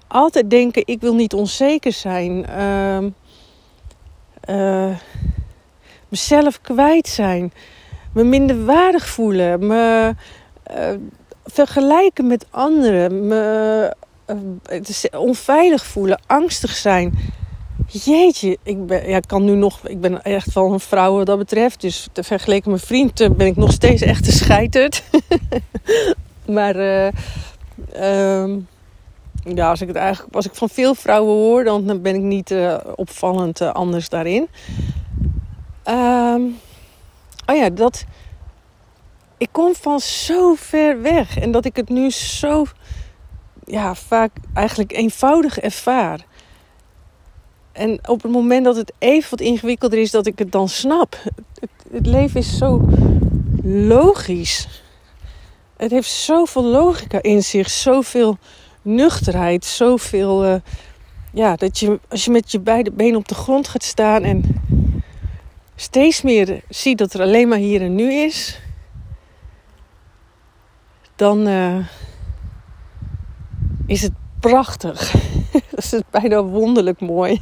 altijd 0.07 0.51
denken 0.51 0.83
ik 0.87 1.01
wil 1.01 1.15
niet 1.15 1.35
onzeker 1.35 1.93
zijn. 1.93 2.47
Uh, 2.51 2.99
uh, 4.57 4.97
mezelf 6.11 6.61
kwijt 6.61 7.09
zijn, 7.09 7.53
me 8.13 8.25
minder 8.25 8.65
waardig 8.65 9.09
voelen, 9.09 9.67
me 9.67 10.15
uh, 10.71 10.91
vergelijken 11.45 12.27
met 12.27 12.47
anderen, 12.51 13.27
me 13.27 13.95
uh, 14.71 15.21
onveilig 15.21 15.87
voelen, 15.87 16.21
angstig 16.27 16.77
zijn. 16.77 17.19
Jeetje, 17.87 18.59
ik, 18.63 18.87
ben, 18.87 19.09
ja, 19.09 19.21
kan 19.21 19.45
nu 19.45 19.55
nog, 19.55 19.89
ik 19.89 20.01
ben 20.01 20.23
echt 20.23 20.55
wel 20.55 20.73
een 20.73 20.81
vrouw 20.81 21.17
wat 21.17 21.27
dat 21.27 21.39
betreft. 21.39 21.81
Dus 21.81 22.09
vergeleken 22.13 22.71
met 22.71 22.89
mijn 22.89 22.93
vriend 23.01 23.21
eh, 23.21 23.31
ben 23.31 23.47
ik 23.47 23.57
nog 23.57 23.73
steeds 23.73 24.03
echt 24.03 24.27
een 24.27 24.33
scheiterd. 24.33 25.03
maar 26.57 26.77
uh, 26.77 27.09
ja, 29.55 29.71
als 29.71 29.81
ik 29.81 29.89
het 29.89 29.97
eigenlijk, 29.97 30.35
als 30.35 30.47
ik 30.47 30.55
van 30.55 30.69
veel 30.69 30.95
vrouwen 30.95 31.35
hoor, 31.35 31.65
dan 31.65 32.03
ben 32.03 32.15
ik 32.15 32.21
niet 32.21 32.55
opvallend 32.95 33.61
anders 33.61 34.09
daarin. 34.09 34.49
Um, 35.91 36.59
oh 37.47 37.57
ja, 37.57 37.71
dat. 37.71 38.05
Ik 39.39 39.49
kom 39.53 39.75
van 39.75 40.01
zo 40.01 40.55
ver 40.55 41.03
weg. 41.03 41.39
En 41.39 41.51
dat 41.51 41.65
ik 41.65 41.77
het 41.77 41.89
nu 41.89 42.11
zo. 42.11 42.65
Ja, 43.65 43.95
vaak 43.95 44.31
eigenlijk 44.55 44.93
eenvoudig 44.93 45.59
ervaar. 45.59 46.25
En 47.73 48.09
op 48.09 48.23
het 48.23 48.33
moment 48.33 48.65
dat 48.65 48.77
het 48.77 48.93
even 48.99 49.31
wat 49.31 49.41
ingewikkelder 49.41 49.99
is, 49.99 50.11
dat 50.11 50.27
ik 50.27 50.39
het 50.39 50.53
dan 50.53 50.69
snap. 50.69 51.17
Het, 51.91 52.07
leven 52.07 52.41
is 52.41 52.59
zo 52.59 52.89
logisch. 53.63 54.83
Het 55.77 55.91
heeft 55.91 56.11
zoveel 56.11 56.65
logica 56.65 57.23
in 57.23 57.43
zich, 57.43 57.71
zoveel 57.71 58.39
nuchterheid, 58.83 59.65
zoveel. 59.65 60.47
Uh, 60.47 60.55
ja, 61.33 61.57
dat 61.57 61.79
je 61.79 62.01
als 62.09 62.25
je 62.25 62.31
met 62.31 62.53
je 62.53 62.61
beide 62.61 62.91
benen 62.91 63.19
op 63.19 63.29
de 63.29 63.35
grond 63.35 63.69
gaat 63.69 63.85
staan 63.85 64.23
en 64.23 64.43
steeds 65.81 66.23
meer 66.23 66.63
zie 66.69 66.97
dat 66.97 67.15
er 67.15 67.21
alleen 67.21 67.49
maar 67.49 67.59
hier 67.59 67.81
en 67.81 67.95
nu 67.95 68.13
is, 68.13 68.61
dan 71.17 71.49
uh, 71.49 71.87
is 73.87 74.03
het 74.03 74.13
prachtig. 74.41 75.15
dat 75.71 75.93
is 75.93 76.01
bijna 76.11 76.43
wonderlijk 76.43 77.01
mooi. 77.01 77.41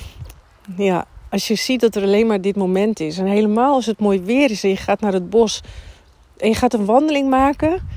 ja, 0.76 1.06
als 1.30 1.48
je 1.48 1.54
ziet 1.54 1.80
dat 1.80 1.94
er 1.94 2.02
alleen 2.02 2.26
maar 2.26 2.40
dit 2.40 2.56
moment 2.56 3.00
is. 3.00 3.18
En 3.18 3.26
helemaal 3.26 3.74
als 3.74 3.86
het 3.86 3.98
mooi 3.98 4.20
weer 4.20 4.50
is 4.50 4.62
en 4.62 4.70
je 4.70 4.76
gaat 4.76 5.00
naar 5.00 5.12
het 5.12 5.30
bos 5.30 5.60
en 6.36 6.48
je 6.48 6.54
gaat 6.54 6.74
een 6.74 6.84
wandeling 6.84 7.28
maken. 7.28 7.88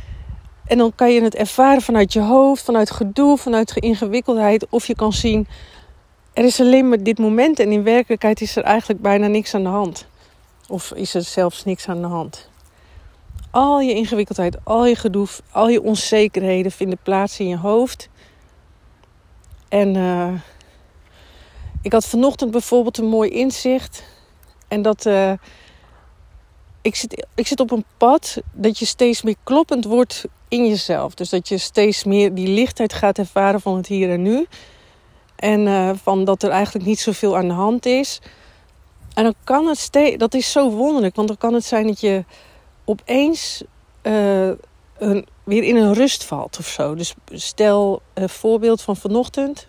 En 0.65 0.77
dan 0.77 0.95
kan 0.95 1.13
je 1.13 1.21
het 1.21 1.35
ervaren 1.35 1.81
vanuit 1.81 2.13
je 2.13 2.21
hoofd, 2.21 2.63
vanuit 2.63 2.91
gedoe, 2.91 3.37
vanuit 3.37 3.75
ingewikkeldheid. 3.75 4.67
Of 4.69 4.87
je 4.87 4.95
kan 4.95 5.13
zien, 5.13 5.47
er 6.35 6.43
is 6.43 6.59
alleen 6.59 6.89
maar 6.89 7.03
dit 7.03 7.19
moment 7.19 7.59
en 7.59 7.71
in 7.71 7.83
werkelijkheid 7.83 8.41
is 8.41 8.55
er 8.55 8.63
eigenlijk 8.63 9.01
bijna 9.01 9.27
niks 9.27 9.53
aan 9.53 9.63
de 9.63 9.69
hand. 9.69 10.07
Of 10.67 10.91
is 10.91 11.13
er 11.13 11.21
zelfs 11.21 11.63
niks 11.63 11.87
aan 11.87 12.01
de 12.01 12.07
hand. 12.07 12.49
Al 13.51 13.79
je 13.79 13.93
ingewikkeldheid, 13.93 14.57
al 14.63 14.85
je 14.85 14.95
gedoe, 14.95 15.27
al 15.51 15.69
je 15.69 15.81
onzekerheden 15.81 16.71
vinden 16.71 16.97
plaats 17.03 17.39
in 17.39 17.47
je 17.47 17.57
hoofd. 17.57 18.09
En 19.69 19.95
uh, 19.95 20.33
ik 21.81 21.91
had 21.91 22.05
vanochtend 22.05 22.51
bijvoorbeeld 22.51 22.97
een 22.97 23.05
mooi 23.05 23.29
inzicht. 23.29 24.03
En 24.67 24.81
dat, 24.81 25.05
uh, 25.05 25.31
ik 26.81 26.95
zit, 26.95 27.25
ik 27.35 27.47
zit 27.47 27.59
op 27.59 27.71
een 27.71 27.85
pad 27.97 28.37
dat 28.51 28.79
je 28.79 28.85
steeds 28.85 29.21
meer 29.21 29.35
kloppend 29.43 29.85
wordt 29.85 30.25
in 30.47 30.67
jezelf. 30.67 31.13
Dus 31.13 31.29
dat 31.29 31.47
je 31.47 31.57
steeds 31.57 32.03
meer 32.03 32.33
die 32.33 32.47
lichtheid 32.47 32.93
gaat 32.93 33.17
ervaren 33.17 33.61
van 33.61 33.75
het 33.75 33.87
hier 33.87 34.09
en 34.09 34.21
nu. 34.21 34.45
En 35.35 35.59
uh, 35.59 35.91
van 36.03 36.25
dat 36.25 36.43
er 36.43 36.49
eigenlijk 36.49 36.85
niet 36.85 36.99
zoveel 36.99 37.37
aan 37.37 37.47
de 37.47 37.53
hand 37.53 37.85
is. 37.85 38.21
En 39.13 39.23
dan 39.23 39.33
kan 39.43 39.67
het 39.67 39.77
steeds, 39.77 40.17
dat 40.17 40.33
is 40.33 40.51
zo 40.51 40.71
wonderlijk, 40.71 41.15
want 41.15 41.27
dan 41.27 41.37
kan 41.37 41.53
het 41.53 41.65
zijn 41.65 41.87
dat 41.87 41.99
je 41.99 42.23
opeens 42.85 43.63
uh, 44.03 44.51
een, 44.97 45.27
weer 45.43 45.63
in 45.63 45.75
een 45.75 45.93
rust 45.93 46.23
valt 46.23 46.57
of 46.59 46.67
zo. 46.67 46.95
Dus 46.95 47.15
stel 47.29 48.01
een 48.13 48.29
voorbeeld 48.29 48.81
van 48.81 48.97
vanochtend. 48.97 49.67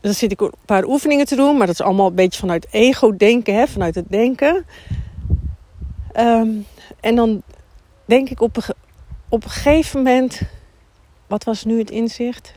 Dan 0.00 0.14
zit 0.14 0.32
ik 0.32 0.40
een 0.40 0.52
paar 0.64 0.84
oefeningen 0.84 1.26
te 1.26 1.36
doen, 1.36 1.56
maar 1.56 1.66
dat 1.66 1.74
is 1.78 1.86
allemaal 1.86 2.06
een 2.06 2.14
beetje 2.14 2.40
vanuit 2.40 2.66
ego-denken, 2.70 3.68
vanuit 3.68 3.94
het 3.94 4.08
denken. 4.08 4.66
Um, 6.16 6.66
en 7.00 7.14
dan 7.16 7.42
denk 8.04 8.30
ik 8.30 8.40
op 8.40 8.56
een, 8.56 8.74
op 9.28 9.44
een 9.44 9.50
gegeven 9.50 10.02
moment, 10.02 10.40
wat 11.26 11.44
was 11.44 11.64
nu 11.64 11.78
het 11.78 11.90
inzicht? 11.90 12.52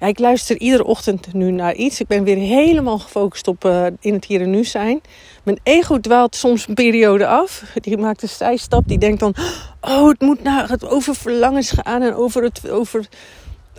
Ik 0.00 0.18
luister 0.18 0.58
iedere 0.58 0.84
ochtend 0.84 1.32
nu 1.32 1.50
naar 1.50 1.74
iets. 1.74 2.00
Ik 2.00 2.06
ben 2.06 2.24
weer 2.24 2.36
helemaal 2.36 2.98
gefocust 2.98 3.48
op 3.48 3.64
uh, 3.64 3.86
in 4.00 4.12
het 4.12 4.24
hier 4.24 4.40
en 4.40 4.50
nu 4.50 4.64
zijn. 4.64 5.00
Mijn 5.42 5.58
ego 5.62 6.00
dwaalt 6.00 6.36
soms 6.36 6.68
een 6.68 6.74
periode 6.74 7.26
af. 7.26 7.64
Die 7.74 7.96
maakt 7.96 8.22
een 8.22 8.28
zijstap. 8.28 8.88
Die 8.88 8.98
denkt 8.98 9.20
dan: 9.20 9.34
Oh, 9.80 10.08
het 10.08 10.20
moet 10.20 10.42
naar 10.42 10.68
het 10.68 10.88
over 10.88 11.14
verlangens 11.14 11.70
gaan 11.70 12.02
en 12.02 12.14
over, 12.14 12.42
het, 12.42 12.70
over, 12.70 13.08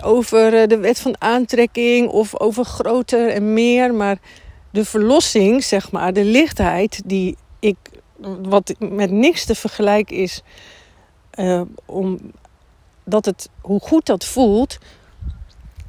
over 0.02 0.54
uh, 0.54 0.68
de 0.68 0.78
wet 0.78 1.00
van 1.00 1.16
aantrekking 1.22 2.10
of 2.10 2.40
over 2.40 2.66
groter 2.66 3.30
en 3.30 3.54
meer. 3.54 3.94
Maar 3.94 4.18
de 4.72 4.86
verlossing, 4.86 5.64
zeg 5.64 5.92
maar, 5.92 6.14
de 6.14 6.26
lichtheid 6.26 7.02
die 7.06 7.38
ik, 7.60 7.78
wat 8.42 8.74
met 8.80 9.12
niks 9.12 9.46
te 9.46 9.56
vergelijken 9.56 10.16
is, 10.16 10.42
uh, 11.36 11.62
om, 11.86 12.20
dat 13.04 13.26
het, 13.26 13.50
hoe 13.62 13.80
goed 13.80 14.06
dat 14.06 14.26
voelt 14.26 14.78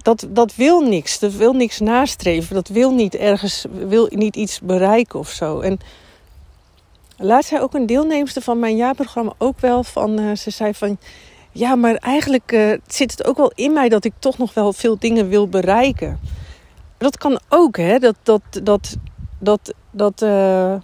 dat, 0.03 0.27
dat 0.29 0.55
wil 0.55 0.81
niks. 0.81 1.19
Dat 1.19 1.33
wil 1.33 1.53
niks 1.53 1.79
nastreven. 1.79 2.55
Dat 2.55 2.69
wil 2.69 2.95
niet 2.95 3.15
ergens, 3.15 3.65
wil 3.71 4.09
niet 4.11 4.37
iets 4.37 4.61
bereiken 4.61 5.19
of 5.19 5.31
zo. 5.31 5.61
En 5.61 5.81
laat 7.17 7.45
zij 7.45 7.61
ook 7.61 7.75
een 7.75 7.87
deelnemster 7.87 8.43
van 8.43 8.59
mijn 8.59 8.77
jaarprogramma 8.77 9.33
ook 9.39 9.61
wel 9.61 9.85
van. 9.85 10.21
Uh, 10.21 10.37
ze 10.37 10.51
zei 10.51 10.75
van. 10.75 10.99
Ja, 11.53 11.75
maar 11.75 11.95
eigenlijk 11.95 12.53
uh, 12.53 12.79
zit 12.87 13.11
het 13.11 13.25
ook 13.25 13.37
wel 13.37 13.53
in 13.55 13.73
mij 13.73 13.89
dat 13.89 14.05
ik 14.05 14.13
toch 14.19 14.39
nog 14.39 14.55
wel 14.55 14.73
veel 14.73 14.97
dingen 14.99 15.29
wil 15.29 15.49
bereiken. 15.49 16.21
Dat 16.99 17.19
kan 17.19 17.41
ook, 17.49 17.77
hè? 17.77 17.99
Dat, 17.99 18.15
dat, 18.23 18.43
dat, 18.63 18.97
dat, 19.39 19.75
dat, 19.91 20.23
uh, 20.23 20.75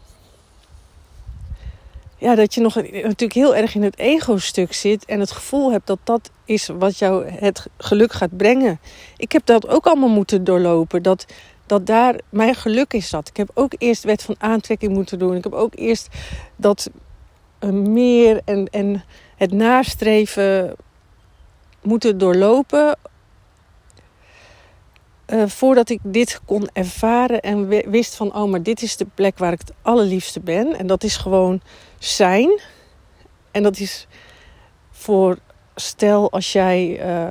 ja, 2.18 2.34
dat 2.34 2.54
je 2.54 2.60
nog 2.60 2.74
natuurlijk 2.74 3.32
heel 3.32 3.56
erg 3.56 3.74
in 3.74 3.82
het 3.82 3.98
ego-stuk 3.98 4.72
zit 4.72 5.04
en 5.04 5.20
het 5.20 5.30
gevoel 5.30 5.72
hebt 5.72 5.86
dat 5.86 5.98
dat 6.04 6.30
is 6.44 6.66
wat 6.66 6.98
jou 6.98 7.28
het 7.28 7.66
geluk 7.78 8.12
gaat 8.12 8.36
brengen. 8.36 8.80
Ik 9.16 9.32
heb 9.32 9.46
dat 9.46 9.68
ook 9.68 9.86
allemaal 9.86 10.08
moeten 10.08 10.44
doorlopen. 10.44 11.02
Dat, 11.02 11.26
dat 11.66 11.86
daar 11.86 12.20
mijn 12.28 12.54
geluk 12.54 12.92
is 12.92 13.08
zat. 13.08 13.28
Ik 13.28 13.36
heb 13.36 13.50
ook 13.54 13.72
eerst 13.78 14.04
wet 14.04 14.22
van 14.22 14.34
aantrekking 14.38 14.92
moeten 14.92 15.18
doen. 15.18 15.36
Ik 15.36 15.44
heb 15.44 15.52
ook 15.52 15.74
eerst 15.74 16.08
dat 16.56 16.90
uh, 17.60 17.70
meer 17.70 18.40
en, 18.44 18.66
en 18.70 19.04
het 19.36 19.52
nastreven 19.52 20.76
moeten 21.82 22.18
doorlopen. 22.18 22.98
Uh, 25.32 25.46
voordat 25.46 25.88
ik 25.88 26.00
dit 26.02 26.40
kon 26.44 26.68
ervaren 26.72 27.40
en 27.40 27.68
wist 27.90 28.14
van, 28.14 28.34
oh, 28.34 28.50
maar 28.50 28.62
dit 28.62 28.82
is 28.82 28.96
de 28.96 29.06
plek 29.14 29.38
waar 29.38 29.52
ik 29.52 29.60
het 29.60 29.72
allerliefste 29.82 30.40
ben. 30.40 30.78
En 30.78 30.86
dat 30.86 31.04
is 31.04 31.16
gewoon 31.16 31.60
zijn. 31.98 32.60
En 33.50 33.62
dat 33.62 33.78
is 33.78 34.06
voor 34.90 35.38
stel 35.74 36.30
als 36.30 36.52
jij 36.52 37.06
uh, 37.06 37.30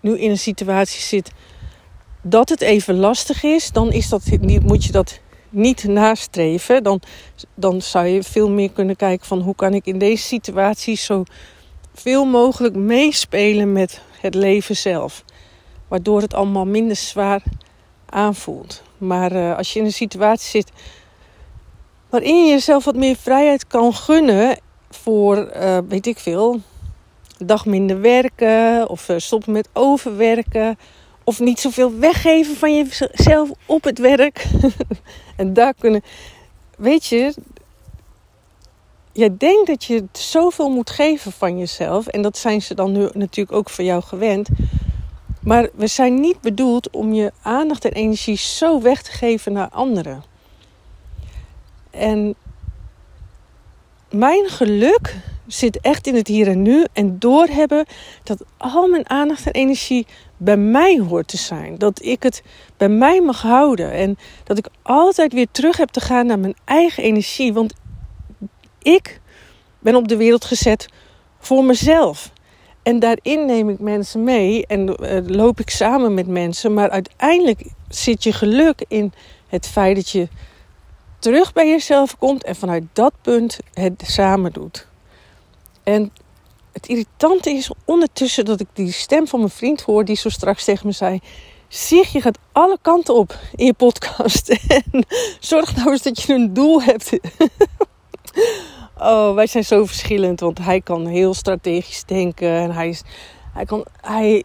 nu 0.00 0.18
in 0.18 0.30
een 0.30 0.38
situatie 0.38 1.00
zit 1.00 1.32
dat 2.22 2.48
het 2.48 2.60
even 2.60 2.96
lastig 2.96 3.42
is, 3.42 3.70
dan 3.70 3.92
is 3.92 4.08
dat, 4.08 4.24
moet 4.62 4.84
je 4.84 4.92
dat 4.92 5.20
niet 5.48 5.84
nastreven. 5.84 6.82
Dan, 6.82 7.00
dan 7.54 7.82
zou 7.82 8.06
je 8.06 8.22
veel 8.22 8.50
meer 8.50 8.70
kunnen 8.70 8.96
kijken 8.96 9.26
van 9.26 9.40
hoe 9.40 9.54
kan 9.54 9.74
ik 9.74 9.86
in 9.86 9.98
deze 9.98 10.22
situatie 10.22 10.96
zo 10.96 11.24
veel 11.94 12.24
mogelijk 12.24 12.74
meespelen 12.74 13.72
met 13.72 14.00
het 14.20 14.34
leven 14.34 14.76
zelf. 14.76 15.24
Waardoor 15.88 16.20
het 16.20 16.34
allemaal 16.34 16.66
minder 16.66 16.96
zwaar 16.96 17.42
aanvoelt. 18.06 18.82
Maar 18.98 19.32
uh, 19.32 19.56
als 19.56 19.72
je 19.72 19.78
in 19.78 19.84
een 19.84 19.92
situatie 19.92 20.50
zit 20.50 20.70
waarin 22.10 22.44
je 22.44 22.50
jezelf 22.50 22.84
wat 22.84 22.96
meer 22.96 23.16
vrijheid 23.16 23.66
kan 23.66 23.94
gunnen 23.94 24.58
voor, 24.90 25.52
uh, 25.56 25.78
weet 25.88 26.06
ik 26.06 26.18
veel, 26.18 26.60
dag 27.38 27.66
minder 27.66 28.00
werken 28.00 28.88
of 28.88 29.08
uh, 29.08 29.16
stoppen 29.18 29.52
met 29.52 29.68
overwerken 29.72 30.78
of 31.24 31.40
niet 31.40 31.60
zoveel 31.60 31.98
weggeven 31.98 32.56
van 32.56 32.74
jezelf 32.74 33.50
op 33.66 33.84
het 33.84 33.98
werk. 33.98 34.46
en 35.36 35.52
daar 35.52 35.74
kunnen, 35.78 36.02
weet 36.76 37.06
je, 37.06 37.34
jij 39.12 39.36
denkt 39.36 39.66
dat 39.66 39.84
je 39.84 40.04
zoveel 40.12 40.70
moet 40.70 40.90
geven 40.90 41.32
van 41.32 41.58
jezelf 41.58 42.06
en 42.06 42.22
dat 42.22 42.38
zijn 42.38 42.62
ze 42.62 42.74
dan 42.74 42.92
nu 42.92 43.08
natuurlijk 43.12 43.56
ook 43.56 43.70
voor 43.70 43.84
jou 43.84 44.02
gewend. 44.02 44.48
Maar 45.42 45.68
we 45.74 45.86
zijn 45.86 46.20
niet 46.20 46.40
bedoeld 46.40 46.90
om 46.90 47.12
je 47.12 47.32
aandacht 47.42 47.84
en 47.84 47.92
energie 47.92 48.36
zo 48.36 48.80
weg 48.80 49.02
te 49.02 49.10
geven 49.10 49.52
naar 49.52 49.68
anderen. 49.68 50.29
En 52.00 52.34
mijn 54.10 54.48
geluk 54.48 55.16
zit 55.46 55.80
echt 55.80 56.06
in 56.06 56.14
het 56.14 56.26
hier 56.26 56.48
en 56.48 56.62
nu 56.62 56.86
en 56.92 57.18
doorhebben 57.18 57.86
dat 58.22 58.44
al 58.56 58.88
mijn 58.88 59.10
aandacht 59.10 59.46
en 59.46 59.52
energie 59.52 60.06
bij 60.36 60.56
mij 60.56 60.98
hoort 61.08 61.28
te 61.28 61.36
zijn. 61.36 61.78
Dat 61.78 62.02
ik 62.02 62.22
het 62.22 62.42
bij 62.76 62.88
mij 62.88 63.20
mag 63.20 63.42
houden 63.42 63.92
en 63.92 64.18
dat 64.44 64.58
ik 64.58 64.68
altijd 64.82 65.32
weer 65.32 65.46
terug 65.50 65.76
heb 65.76 65.88
te 65.88 66.00
gaan 66.00 66.26
naar 66.26 66.38
mijn 66.38 66.56
eigen 66.64 67.02
energie. 67.02 67.52
Want 67.52 67.74
ik 68.82 69.20
ben 69.78 69.94
op 69.94 70.08
de 70.08 70.16
wereld 70.16 70.44
gezet 70.44 70.88
voor 71.38 71.64
mezelf. 71.64 72.32
En 72.82 72.98
daarin 72.98 73.46
neem 73.46 73.68
ik 73.68 73.78
mensen 73.78 74.24
mee 74.24 74.66
en 74.66 74.96
uh, 75.00 75.18
loop 75.26 75.60
ik 75.60 75.70
samen 75.70 76.14
met 76.14 76.26
mensen. 76.26 76.74
Maar 76.74 76.90
uiteindelijk 76.90 77.64
zit 77.88 78.22
je 78.22 78.32
geluk 78.32 78.84
in 78.88 79.12
het 79.48 79.66
feit 79.66 79.96
dat 79.96 80.10
je 80.10 80.28
terug 81.20 81.52
bij 81.52 81.68
jezelf 81.68 82.18
komt 82.18 82.44
en 82.44 82.56
vanuit 82.56 82.84
dat 82.92 83.12
punt 83.22 83.58
het 83.72 84.02
samen 84.06 84.52
doet. 84.52 84.86
En 85.82 86.12
het 86.72 86.86
irritante 86.86 87.50
is 87.50 87.70
ondertussen 87.84 88.44
dat 88.44 88.60
ik 88.60 88.66
die 88.72 88.92
stem 88.92 89.26
van 89.26 89.38
mijn 89.38 89.50
vriend 89.50 89.82
hoor, 89.82 90.04
die 90.04 90.16
zo 90.16 90.28
straks 90.28 90.64
tegen 90.64 90.86
me 90.86 90.92
zei: 90.92 91.20
Zie, 91.68 92.08
je 92.12 92.20
gaat 92.20 92.38
alle 92.52 92.78
kanten 92.82 93.14
op 93.14 93.38
in 93.54 93.66
je 93.66 93.74
podcast. 93.74 94.48
En 94.92 95.04
zorg 95.40 95.76
nou 95.76 95.90
eens 95.90 96.02
dat 96.02 96.22
je 96.22 96.34
een 96.34 96.54
doel 96.54 96.82
hebt. 96.82 97.10
oh, 98.98 99.34
wij 99.34 99.46
zijn 99.46 99.64
zo 99.64 99.86
verschillend, 99.86 100.40
want 100.40 100.58
hij 100.58 100.80
kan 100.80 101.06
heel 101.06 101.34
strategisch 101.34 102.04
denken 102.04 102.48
en 102.48 102.70
hij, 102.72 102.88
is, 102.88 103.02
hij, 103.52 103.64
kan, 103.64 103.84
hij, 104.00 104.44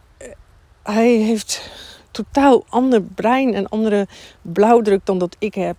hij 0.84 1.10
heeft 1.10 1.70
totaal 2.12 2.64
ander 2.70 3.02
brein 3.02 3.54
en 3.54 3.70
andere 3.70 4.08
blauwdruk 4.42 5.06
dan 5.06 5.18
dat 5.18 5.36
ik 5.40 5.56
heb 5.56 5.78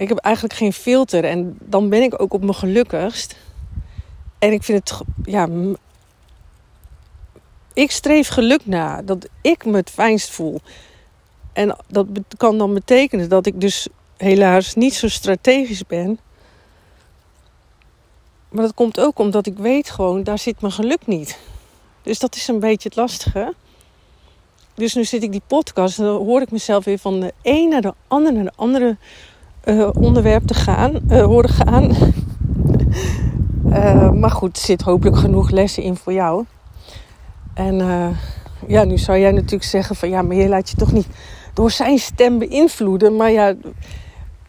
ik 0.00 0.08
heb 0.08 0.18
eigenlijk 0.18 0.54
geen 0.54 0.72
filter. 0.72 1.24
En 1.24 1.56
dan 1.60 1.88
ben 1.88 2.02
ik 2.02 2.22
ook 2.22 2.32
op 2.32 2.40
mijn 2.40 2.54
gelukkigst. 2.54 3.36
En 4.38 4.52
ik 4.52 4.62
vind 4.62 4.88
het, 4.88 5.00
ja, 5.24 5.48
ik 7.72 7.90
streef 7.90 8.28
geluk 8.28 8.66
na. 8.66 9.02
Dat 9.02 9.28
ik 9.40 9.64
me 9.64 9.76
het 9.76 9.90
fijnst 9.90 10.30
voel. 10.30 10.60
En 11.52 11.76
dat 11.88 12.06
kan 12.36 12.58
dan 12.58 12.74
betekenen 12.74 13.28
dat 13.28 13.46
ik 13.46 13.60
dus 13.60 13.88
helaas 14.16 14.74
niet 14.74 14.94
zo 14.94 15.08
strategisch 15.08 15.86
ben. 15.86 16.18
Maar 18.48 18.64
dat 18.64 18.74
komt 18.74 19.00
ook 19.00 19.18
omdat 19.18 19.46
ik 19.46 19.58
weet 19.58 19.90
gewoon, 19.90 20.22
daar 20.22 20.38
zit 20.38 20.60
mijn 20.60 20.72
geluk 20.72 21.06
niet. 21.06 21.38
Dus 22.02 22.18
dat 22.18 22.34
is 22.34 22.48
een 22.48 22.60
beetje 22.60 22.88
het 22.88 22.98
lastige. 22.98 23.54
Dus 24.74 24.94
nu 24.94 25.04
zit 25.04 25.22
ik 25.22 25.32
die 25.32 25.42
podcast 25.46 25.98
en 25.98 26.04
dan 26.04 26.16
hoor 26.16 26.40
ik 26.40 26.50
mezelf 26.50 26.84
weer 26.84 26.98
van 26.98 27.20
de 27.20 27.32
een 27.42 27.68
naar 27.68 27.80
de 27.80 27.94
ander 28.08 28.32
naar 28.32 28.44
de 28.44 28.52
andere 28.56 28.96
uh, 29.64 29.88
onderwerp 29.92 30.46
te 30.46 30.54
gaan, 30.54 31.00
uh, 31.10 31.24
horen 31.24 31.50
gaan. 31.50 31.90
uh, 33.66 34.10
maar 34.20 34.30
goed, 34.30 34.56
er 34.56 34.62
zit 34.62 34.82
hopelijk 34.82 35.16
genoeg 35.16 35.50
lessen 35.50 35.82
in 35.82 35.96
voor 35.96 36.12
jou. 36.12 36.44
En 37.54 37.76
ja, 38.66 38.84
nu 38.84 38.98
zou 38.98 39.18
jij 39.18 39.32
natuurlijk 39.32 39.64
zeggen 39.64 39.96
van 39.96 40.08
ja, 40.08 40.22
maar 40.22 40.36
je 40.36 40.48
laat 40.48 40.70
je 40.70 40.76
toch 40.76 40.92
niet 40.92 41.06
door 41.54 41.70
zijn 41.70 41.98
stem 41.98 42.38
beïnvloeden. 42.38 43.16
Maar 43.16 43.30
ja, 43.30 43.54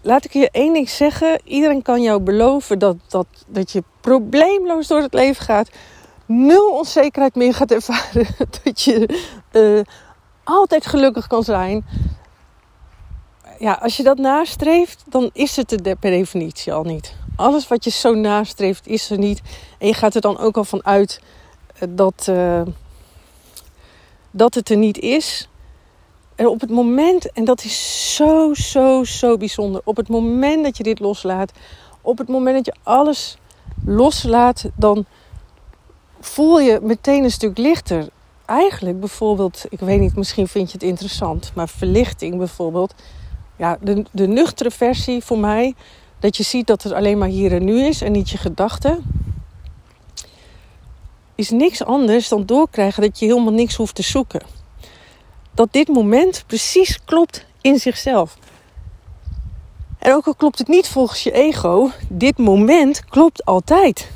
laat 0.02 0.26
ik 0.26 0.34
je 0.34 0.50
één 0.52 0.74
ding 0.74 0.90
zeggen. 0.90 1.40
Iedereen 1.44 1.82
kan 1.82 2.02
jou 2.02 2.20
beloven 2.20 2.80
dat, 2.80 2.96
dat, 3.08 3.28
dat 3.48 3.72
je 3.72 3.84
probleemloos 4.02 4.88
door 4.88 5.02
het 5.02 5.14
leven 5.14 5.46
gaat. 5.46 5.70
Nul 6.26 6.72
onzekerheid 6.72 7.36
meer 7.36 7.54
gaat 7.54 7.72
ervaren. 7.72 8.26
Dat 8.64 8.82
je 8.82 9.10
altijd 10.44 10.86
gelukkig 10.86 11.28
kan 11.28 11.44
zijn 11.44 11.86
ja, 13.62 13.74
als 13.82 13.98
je 13.98 14.04
dat 14.04 14.18
nastreeft, 14.18 15.04
dan 15.10 15.30
is 15.34 15.56
het 15.56 15.88
er 15.88 15.96
per 15.96 16.12
definitie 16.12 16.74
al 16.74 16.84
niet. 16.84 17.16
Alles 17.36 17.68
wat 17.68 17.84
je 17.84 17.90
zo 17.90 18.14
nastreeft, 18.14 18.88
is 18.88 19.10
er 19.10 19.18
niet. 19.18 19.42
En 19.78 19.88
je 19.88 19.94
gaat 19.94 20.16
er 20.16 20.22
dan 20.22 20.38
ook 20.38 20.58
al 20.58 20.64
van 20.64 20.86
uit 20.86 21.22
eh, 21.76 21.88
dat, 21.90 22.28
uh, 22.30 22.62
dat 24.32 24.54
het 24.54 24.70
er 24.70 24.78
niet 24.78 25.00
is. 25.00 25.50
En 26.36 26.48
op 26.48 26.62
het 26.62 26.70
moment, 26.70 27.32
en 27.32 27.46
dat 27.46 27.64
is 27.64 28.16
zo, 28.16 28.54
zo, 28.54 29.04
zo 29.04 29.38
bijzonder. 29.38 29.82
Op 29.84 29.98
het 29.98 30.10
moment 30.10 30.64
dat 30.64 30.78
je 30.78 30.84
dit 30.84 31.00
loslaat, 31.00 31.52
op 32.02 32.18
het 32.18 32.28
moment 32.28 32.56
dat 32.56 32.66
je 32.66 32.82
alles 32.84 33.38
loslaat, 33.86 34.66
dan 34.76 35.06
voel 36.20 36.60
je 36.60 36.80
meteen 36.82 37.24
een 37.24 37.32
stuk 37.32 37.58
lichter. 37.58 38.08
Eigenlijk 38.46 39.00
bijvoorbeeld, 39.00 39.66
ik 39.70 39.80
weet 39.80 40.00
niet, 40.00 40.16
misschien 40.16 40.48
vind 40.48 40.68
je 40.68 40.78
het 40.78 40.88
interessant, 40.88 41.52
maar 41.56 41.70
verlichting 41.70 42.38
bijvoorbeeld. 42.38 42.94
Ja, 43.62 43.78
de, 43.82 44.06
de 44.12 44.28
nuchtere 44.28 44.72
versie 44.72 45.24
voor 45.24 45.38
mij, 45.38 45.74
dat 46.20 46.38
je 46.38 46.44
ziet 46.44 46.68
dat 46.68 46.84
het 46.84 46.94
alleen 46.94 47.18
maar 47.18 47.28
hier 47.28 47.54
en 47.54 47.64
nu 47.64 47.86
is 47.86 48.02
en 48.02 48.12
niet 48.12 48.30
je 48.30 48.38
gedachten, 48.38 49.04
is 51.36 51.50
niks 51.50 51.84
anders 51.84 52.28
dan 52.28 52.46
doorkrijgen 52.46 53.02
dat 53.02 53.20
je 53.20 53.26
helemaal 53.26 53.54
niks 53.54 53.76
hoeft 53.76 53.96
te 53.96 54.02
zoeken. 54.02 54.42
Dat 55.54 55.74
dit 55.74 55.88
moment 55.88 56.44
precies 56.48 57.04
klopt 57.06 57.46
in 57.62 57.80
zichzelf. 57.80 58.38
En 60.00 60.14
ook 60.14 60.28
al 60.28 60.36
klopt 60.36 60.58
het 60.58 60.68
niet 60.68 60.88
volgens 60.88 61.24
je 61.24 61.32
ego, 61.32 61.92
dit 62.10 62.38
moment 62.38 63.06
klopt 63.06 63.46
altijd. 63.46 64.12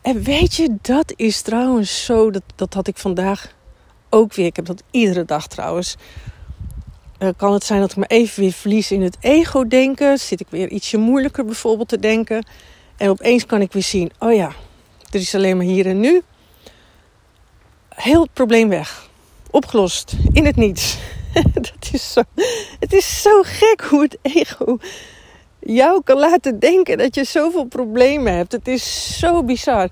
En 0.00 0.22
weet 0.22 0.54
je, 0.54 0.76
dat 0.82 1.12
is 1.16 1.42
trouwens 1.42 2.04
zo, 2.04 2.30
dat, 2.30 2.42
dat 2.54 2.74
had 2.74 2.86
ik 2.86 2.98
vandaag 2.98 3.54
ook 4.10 4.34
weer. 4.34 4.46
Ik 4.46 4.56
heb 4.56 4.66
dat 4.66 4.82
iedere 4.90 5.24
dag 5.24 5.46
trouwens. 5.46 5.96
Uh, 7.18 7.28
kan 7.36 7.52
het 7.52 7.64
zijn 7.64 7.80
dat 7.80 7.90
ik 7.90 7.96
me 7.96 8.06
even 8.06 8.40
weer 8.40 8.52
verlies 8.52 8.90
in 8.90 9.02
het 9.02 9.16
ego-denken? 9.20 10.18
Zit 10.18 10.40
ik 10.40 10.46
weer 10.50 10.68
ietsje 10.68 10.96
moeilijker 10.96 11.44
bijvoorbeeld 11.44 11.88
te 11.88 11.98
denken? 11.98 12.46
En 12.96 13.08
opeens 13.08 13.46
kan 13.46 13.60
ik 13.60 13.72
weer 13.72 13.82
zien: 13.82 14.10
oh 14.18 14.34
ja, 14.34 14.52
er 15.10 15.20
is 15.20 15.34
alleen 15.34 15.56
maar 15.56 15.66
hier 15.66 15.86
en 15.86 16.00
nu. 16.00 16.22
Heel 17.88 18.22
het 18.22 18.32
probleem 18.32 18.68
weg. 18.68 19.08
Opgelost. 19.50 20.16
In 20.32 20.46
het 20.46 20.56
niets. 20.56 20.96
dat 21.52 21.88
is 21.92 22.12
zo, 22.12 22.22
het 22.80 22.92
is 22.92 23.22
zo 23.22 23.42
gek 23.42 23.80
hoe 23.80 24.02
het 24.02 24.18
ego 24.22 24.78
jou 25.66 26.02
kan 26.02 26.18
laten 26.18 26.58
denken 26.58 26.98
dat 26.98 27.14
je 27.14 27.24
zoveel 27.24 27.64
problemen 27.64 28.34
hebt. 28.34 28.52
Het 28.52 28.68
is 28.68 29.18
zo 29.18 29.44
bizar. 29.44 29.88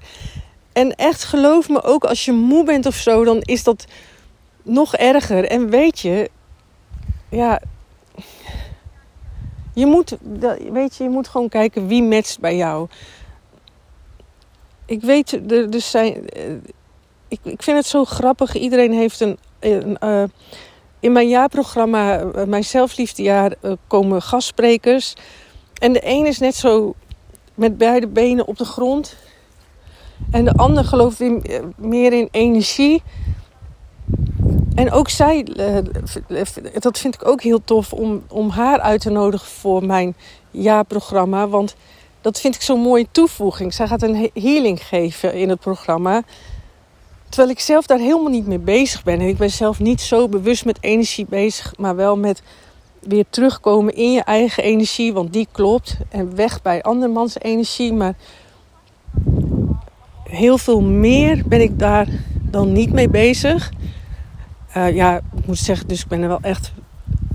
En 0.72 0.94
echt 0.94 1.24
geloof 1.24 1.68
me, 1.68 1.82
ook 1.82 2.04
als 2.04 2.24
je 2.24 2.32
moe 2.32 2.64
bent 2.64 2.86
of 2.86 2.94
zo, 2.94 3.24
dan 3.24 3.40
is 3.40 3.64
dat 3.64 3.84
nog 4.62 4.96
erger. 4.96 5.44
En 5.44 5.70
weet 5.70 6.00
je, 6.00 6.30
ja, 7.34 7.60
je 9.74 9.86
moet, 9.86 10.16
weet 10.72 10.96
je, 10.96 11.04
je 11.04 11.10
moet 11.10 11.28
gewoon 11.28 11.48
kijken 11.48 11.86
wie 11.86 12.02
matcht 12.02 12.40
bij 12.40 12.56
jou. 12.56 12.88
Ik 14.86 15.00
weet, 15.00 15.50
er 15.50 15.80
zijn, 15.80 16.28
eh, 16.28 16.52
ik, 17.28 17.38
ik 17.42 17.62
vind 17.62 17.76
het 17.76 17.86
zo 17.86 18.04
grappig. 18.04 18.54
Iedereen 18.54 18.92
heeft 18.92 19.20
een, 19.20 19.38
een 19.60 19.96
uh, 20.04 20.22
in 21.00 21.12
mijn 21.12 21.28
jaarprogramma, 21.28 22.18
eh, 22.18 22.44
mijn 22.44 22.64
zelfliefdejaar, 22.64 23.54
komen 23.86 24.22
gastsprekers. 24.22 25.14
En 25.74 25.92
de 25.92 26.00
een 26.04 26.26
is 26.26 26.38
net 26.38 26.54
zo 26.54 26.94
met 27.54 27.78
beide 27.78 28.08
benen 28.08 28.46
op 28.46 28.58
de 28.58 28.64
grond. 28.64 29.16
En 30.30 30.44
de 30.44 30.52
ander 30.52 30.84
gelooft 30.84 31.22
meer 31.76 32.12
in 32.12 32.28
energie. 32.30 33.02
En 34.74 34.92
ook 34.92 35.08
zij, 35.08 35.44
eh, 35.56 35.76
dat 36.78 36.98
vind 36.98 37.14
ik 37.14 37.26
ook 37.26 37.42
heel 37.42 37.64
tof 37.64 37.92
om, 37.92 38.22
om 38.28 38.48
haar 38.50 38.80
uit 38.80 39.00
te 39.00 39.10
nodigen 39.10 39.46
voor 39.46 39.84
mijn 39.84 40.14
jaarprogramma. 40.50 41.48
Want 41.48 41.76
dat 42.20 42.40
vind 42.40 42.54
ik 42.54 42.62
zo'n 42.62 42.80
mooie 42.80 43.06
toevoeging. 43.10 43.74
Zij 43.74 43.86
gaat 43.86 44.02
een 44.02 44.30
healing 44.34 44.86
geven 44.86 45.34
in 45.34 45.48
het 45.48 45.60
programma. 45.60 46.22
Terwijl 47.28 47.52
ik 47.52 47.60
zelf 47.60 47.86
daar 47.86 47.98
helemaal 47.98 48.30
niet 48.30 48.46
mee 48.46 48.58
bezig 48.58 49.02
ben. 49.02 49.20
En 49.20 49.28
ik 49.28 49.36
ben 49.36 49.50
zelf 49.50 49.80
niet 49.80 50.00
zo 50.00 50.28
bewust 50.28 50.64
met 50.64 50.78
energie 50.80 51.26
bezig, 51.28 51.72
maar 51.76 51.96
wel 51.96 52.16
met 52.16 52.42
weer 53.00 53.24
terugkomen 53.30 53.94
in 53.94 54.12
je 54.12 54.22
eigen 54.22 54.62
energie, 54.62 55.12
want 55.12 55.32
die 55.32 55.48
klopt. 55.52 55.96
En 56.08 56.36
weg 56.36 56.62
bij 56.62 56.82
andermans 56.82 57.38
energie. 57.38 57.92
Maar 57.92 58.14
heel 60.28 60.58
veel 60.58 60.80
meer 60.80 61.42
ben 61.46 61.60
ik 61.60 61.78
daar 61.78 62.08
dan 62.50 62.72
niet 62.72 62.92
mee 62.92 63.08
bezig. 63.08 63.70
Uh, 64.76 64.94
ja, 64.94 65.16
ik 65.16 65.46
moet 65.46 65.58
zeggen, 65.58 65.88
dus 65.88 66.00
ik 66.00 66.08
ben 66.08 66.22
er 66.22 66.28
wel 66.28 66.40
echt, 66.42 66.72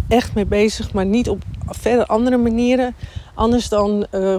echt 0.08 0.34
mee 0.34 0.46
bezig, 0.46 0.94
maar 0.94 1.06
niet 1.06 1.30
op 1.30 1.44
verder 1.68 2.06
andere 2.06 2.38
manieren. 2.38 2.96
Anders 3.34 3.70
dan 3.70 4.08
uh, 4.12 4.36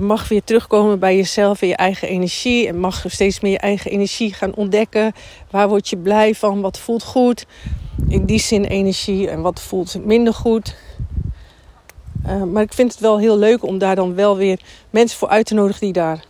mag 0.00 0.28
weer 0.28 0.44
terugkomen 0.44 0.98
bij 0.98 1.16
jezelf 1.16 1.62
en 1.62 1.68
je 1.68 1.76
eigen 1.76 2.08
energie. 2.08 2.68
En 2.68 2.78
mag 2.78 3.04
steeds 3.06 3.40
meer 3.40 3.52
je 3.52 3.58
eigen 3.58 3.90
energie 3.90 4.34
gaan 4.34 4.54
ontdekken. 4.54 5.12
Waar 5.50 5.68
word 5.68 5.88
je 5.88 5.96
blij 5.96 6.34
van? 6.34 6.60
Wat 6.60 6.78
voelt 6.78 7.02
goed? 7.02 7.46
in 8.08 8.24
die 8.24 8.38
zin 8.38 8.64
energie 8.64 9.28
en 9.28 9.40
wat 9.40 9.60
voelt 9.60 10.04
minder 10.04 10.34
goed. 10.34 10.74
Maar 12.52 12.62
ik 12.62 12.72
vind 12.72 12.92
het 12.92 13.00
wel 13.00 13.18
heel 13.18 13.38
leuk 13.38 13.64
om 13.64 13.78
daar 13.78 13.96
dan 13.96 14.14
wel 14.14 14.36
weer 14.36 14.60
mensen 14.90 15.18
voor 15.18 15.28
uit 15.28 15.46
te 15.46 15.54
nodigen 15.54 15.80
die 15.80 15.92
daar 15.92 16.24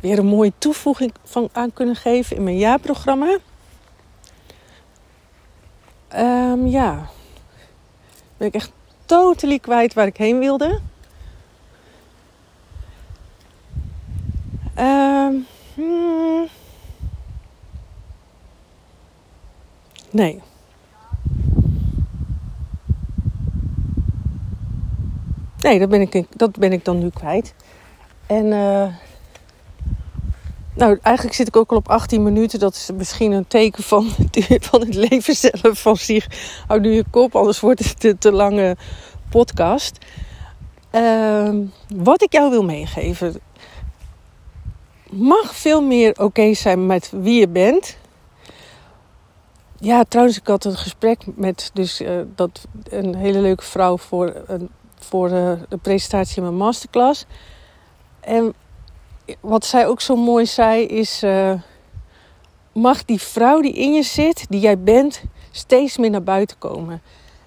weer 0.00 0.18
een 0.18 0.26
mooie 0.26 0.52
toevoeging 0.58 1.12
van 1.24 1.48
aan 1.52 1.72
kunnen 1.72 1.96
geven 1.96 2.36
in 2.36 2.42
mijn 2.42 2.58
jaarprogramma. 2.58 3.38
Um, 6.16 6.66
ja, 6.66 7.06
ben 8.36 8.48
ik 8.48 8.54
echt 8.54 8.72
totally 9.04 9.58
kwijt 9.58 9.94
waar 9.94 10.06
ik 10.06 10.16
heen 10.16 10.38
wilde. 10.38 10.80
Um. 14.78 15.46
Nee. 20.10 20.40
Nee, 25.58 25.78
dat 25.78 25.88
ben 25.88 26.00
ik, 26.00 26.26
dat 26.36 26.58
ben 26.58 26.72
ik 26.72 26.84
dan 26.84 26.98
nu 26.98 27.10
kwijt. 27.10 27.54
En 28.26 28.46
uh, 28.46 28.86
nou, 30.82 30.98
eigenlijk 31.02 31.36
zit 31.36 31.48
ik 31.48 31.56
ook 31.56 31.70
al 31.70 31.76
op 31.76 31.88
18 31.88 32.22
minuten. 32.22 32.58
Dat 32.58 32.74
is 32.74 32.90
misschien 32.94 33.32
een 33.32 33.46
teken 33.46 33.82
van, 33.82 34.08
van 34.70 34.80
het 34.80 34.94
leven 34.94 35.34
zelf 35.34 35.80
van 35.80 35.96
zich. 35.96 36.26
Hou 36.66 36.80
nu 36.80 36.92
je 36.92 37.04
kop, 37.10 37.36
anders 37.36 37.60
wordt 37.60 37.84
het 37.84 38.04
een 38.04 38.18
te 38.18 38.32
lange 38.32 38.76
podcast. 39.30 39.98
Uh, 40.92 41.54
wat 41.94 42.22
ik 42.22 42.32
jou 42.32 42.50
wil 42.50 42.64
meegeven. 42.64 43.40
Mag 45.10 45.54
veel 45.54 45.82
meer 45.82 46.20
oké 46.20 46.54
zijn 46.54 46.86
met 46.86 47.12
wie 47.14 47.40
je 47.40 47.48
bent. 47.48 47.96
Ja, 49.78 50.04
trouwens, 50.04 50.38
ik 50.38 50.46
had 50.46 50.64
een 50.64 50.76
gesprek 50.76 51.22
met 51.34 51.70
dus, 51.72 52.00
uh, 52.00 52.20
dat, 52.34 52.66
een 52.88 53.14
hele 53.14 53.40
leuke 53.40 53.64
vrouw 53.64 53.98
voor, 53.98 54.42
voor 54.98 55.30
uh, 55.30 55.52
de 55.68 55.76
presentatie 55.76 56.36
in 56.36 56.42
mijn 56.42 56.56
masterclass. 56.56 57.26
En 58.20 58.54
wat 59.40 59.64
zij 59.64 59.86
ook 59.86 60.00
zo 60.00 60.16
mooi 60.16 60.46
zei 60.46 60.84
is... 60.84 61.22
Eh, 61.22 61.52
mag 62.72 63.04
die 63.04 63.20
vrouw 63.20 63.60
die 63.60 63.72
in 63.72 63.92
je 63.92 64.02
zit, 64.02 64.46
die 64.48 64.60
jij 64.60 64.78
bent, 64.78 65.22
steeds 65.50 65.96
meer 65.96 66.10
naar 66.10 66.22
buiten 66.22 66.58
komen. 66.58 67.02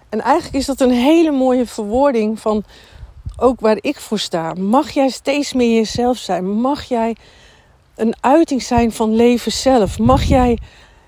En 0.10 0.22
eigenlijk 0.22 0.56
is 0.56 0.66
dat 0.66 0.82
een 0.82 0.92
hele 0.92 1.32
mooie 1.32 1.66
verwoording 1.66 2.40
van 2.40 2.64
ook 3.38 3.60
waar 3.60 3.78
ik 3.82 3.96
voor 3.96 4.20
sta. 4.20 4.54
Mag 4.54 4.92
jij 4.92 5.10
steeds 5.10 5.54
meer 5.54 5.76
jezelf 5.76 6.18
zijn? 6.18 6.52
Mag 6.52 6.84
jij 6.84 7.16
een 7.96 8.16
uiting 8.20 8.62
zijn 8.64 8.92
van 8.92 9.16
leven 9.16 9.52
zelf? 9.52 10.00
Mag 10.00 10.24
jij 10.24 10.58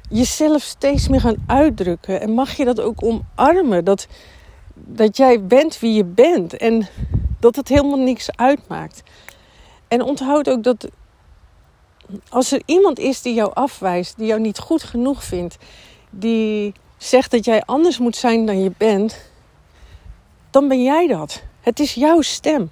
jezelf 0.10 0.62
steeds 0.62 1.08
meer 1.08 1.22
gaan 1.22 1.44
uitdrukken. 1.48 2.22
En 2.22 2.32
mag 2.32 2.58
je 2.58 2.66
dat 2.66 2.82
ook 2.82 3.04
omarmen. 3.04 3.86
Dat, 3.86 4.08
dat 4.74 5.18
jij 5.18 5.46
bent 5.46 5.80
wie 5.80 5.94
je 5.94 6.06
bent. 6.06 6.58
En 6.58 6.88
dat 7.40 7.56
het 7.56 7.68
helemaal 7.68 8.00
niks 8.00 8.36
uitmaakt. 8.36 9.04
En 9.88 10.02
onthoud 10.02 10.50
ook 10.50 10.64
dat 10.64 10.88
als 12.30 12.52
er 12.52 12.62
iemand 12.66 13.00
is 13.00 13.22
die 13.22 13.34
jou 13.34 13.52
afwijst, 13.54 14.18
die 14.18 14.28
jou 14.28 14.40
niet 14.40 14.60
goed 14.60 14.84
genoeg 14.84 15.24
vindt, 15.24 15.58
die 16.10 16.74
zegt 16.98 17.32
dat 17.32 17.46
jij 17.46 17.64
anders 17.66 17.98
moet 17.98 18.16
zijn 18.16 18.46
dan 18.46 18.64
je 18.64 18.72
bent, 18.78 19.18
dan 20.50 20.68
ben 20.68 20.84
jij 20.84 21.08
dat. 21.08 21.44
Het 21.62 21.80
is 21.80 21.94
jouw 21.94 22.22
stem. 22.22 22.72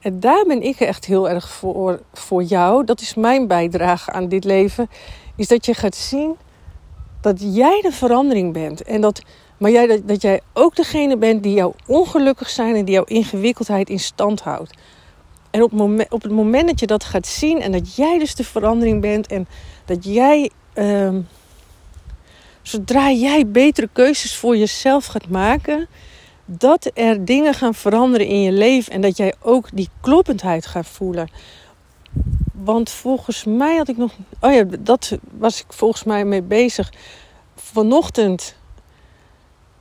En 0.00 0.20
daar 0.20 0.44
ben 0.46 0.62
ik 0.62 0.80
echt 0.80 1.04
heel 1.04 1.28
erg 1.28 1.48
voor, 1.48 2.00
voor 2.12 2.42
jou. 2.42 2.84
Dat 2.84 3.00
is 3.00 3.14
mijn 3.14 3.46
bijdrage 3.46 4.12
aan 4.12 4.28
dit 4.28 4.44
leven. 4.44 4.90
Is 5.36 5.48
dat 5.48 5.66
je 5.66 5.74
gaat 5.74 5.96
zien 5.96 6.36
dat 7.20 7.54
jij 7.54 7.80
de 7.80 7.92
verandering 7.92 8.52
bent. 8.52 8.82
En 8.82 9.00
dat, 9.00 9.22
maar 9.56 9.70
jij, 9.70 9.86
dat, 9.86 10.08
dat 10.08 10.22
jij 10.22 10.40
ook 10.52 10.76
degene 10.76 11.16
bent 11.16 11.42
die 11.42 11.54
jou 11.54 11.72
ongelukkig 11.86 12.48
zijn 12.48 12.74
en 12.74 12.84
die 12.84 12.94
jouw 12.94 13.04
ingewikkeldheid 13.04 13.90
in 13.90 13.98
stand 13.98 14.40
houdt. 14.40 14.74
En 15.56 15.62
op, 15.62 15.72
op 16.08 16.22
het 16.22 16.32
moment 16.32 16.68
dat 16.68 16.80
je 16.80 16.86
dat 16.86 17.04
gaat 17.04 17.26
zien 17.26 17.60
en 17.60 17.72
dat 17.72 17.94
jij 17.94 18.18
dus 18.18 18.34
de 18.34 18.44
verandering 18.44 19.00
bent 19.00 19.26
en 19.26 19.48
dat 19.84 20.04
jij 20.04 20.50
uh, 20.74 21.14
zodra 22.62 23.10
jij 23.10 23.46
betere 23.46 23.88
keuzes 23.92 24.36
voor 24.36 24.56
jezelf 24.56 25.06
gaat 25.06 25.28
maken, 25.28 25.86
dat 26.44 26.90
er 26.94 27.24
dingen 27.24 27.54
gaan 27.54 27.74
veranderen 27.74 28.26
in 28.26 28.42
je 28.42 28.52
leven 28.52 28.92
en 28.92 29.00
dat 29.00 29.16
jij 29.16 29.34
ook 29.40 29.68
die 29.72 29.88
kloppendheid 30.00 30.66
gaat 30.66 30.86
voelen. 30.86 31.28
Want 32.52 32.90
volgens 32.90 33.44
mij 33.44 33.76
had 33.76 33.88
ik 33.88 33.96
nog. 33.96 34.12
Oh 34.40 34.52
ja, 34.52 34.64
dat 34.78 35.18
was 35.30 35.60
ik 35.60 35.72
volgens 35.72 36.04
mij 36.04 36.24
mee 36.24 36.42
bezig. 36.42 36.92
Vanochtend. 37.54 38.54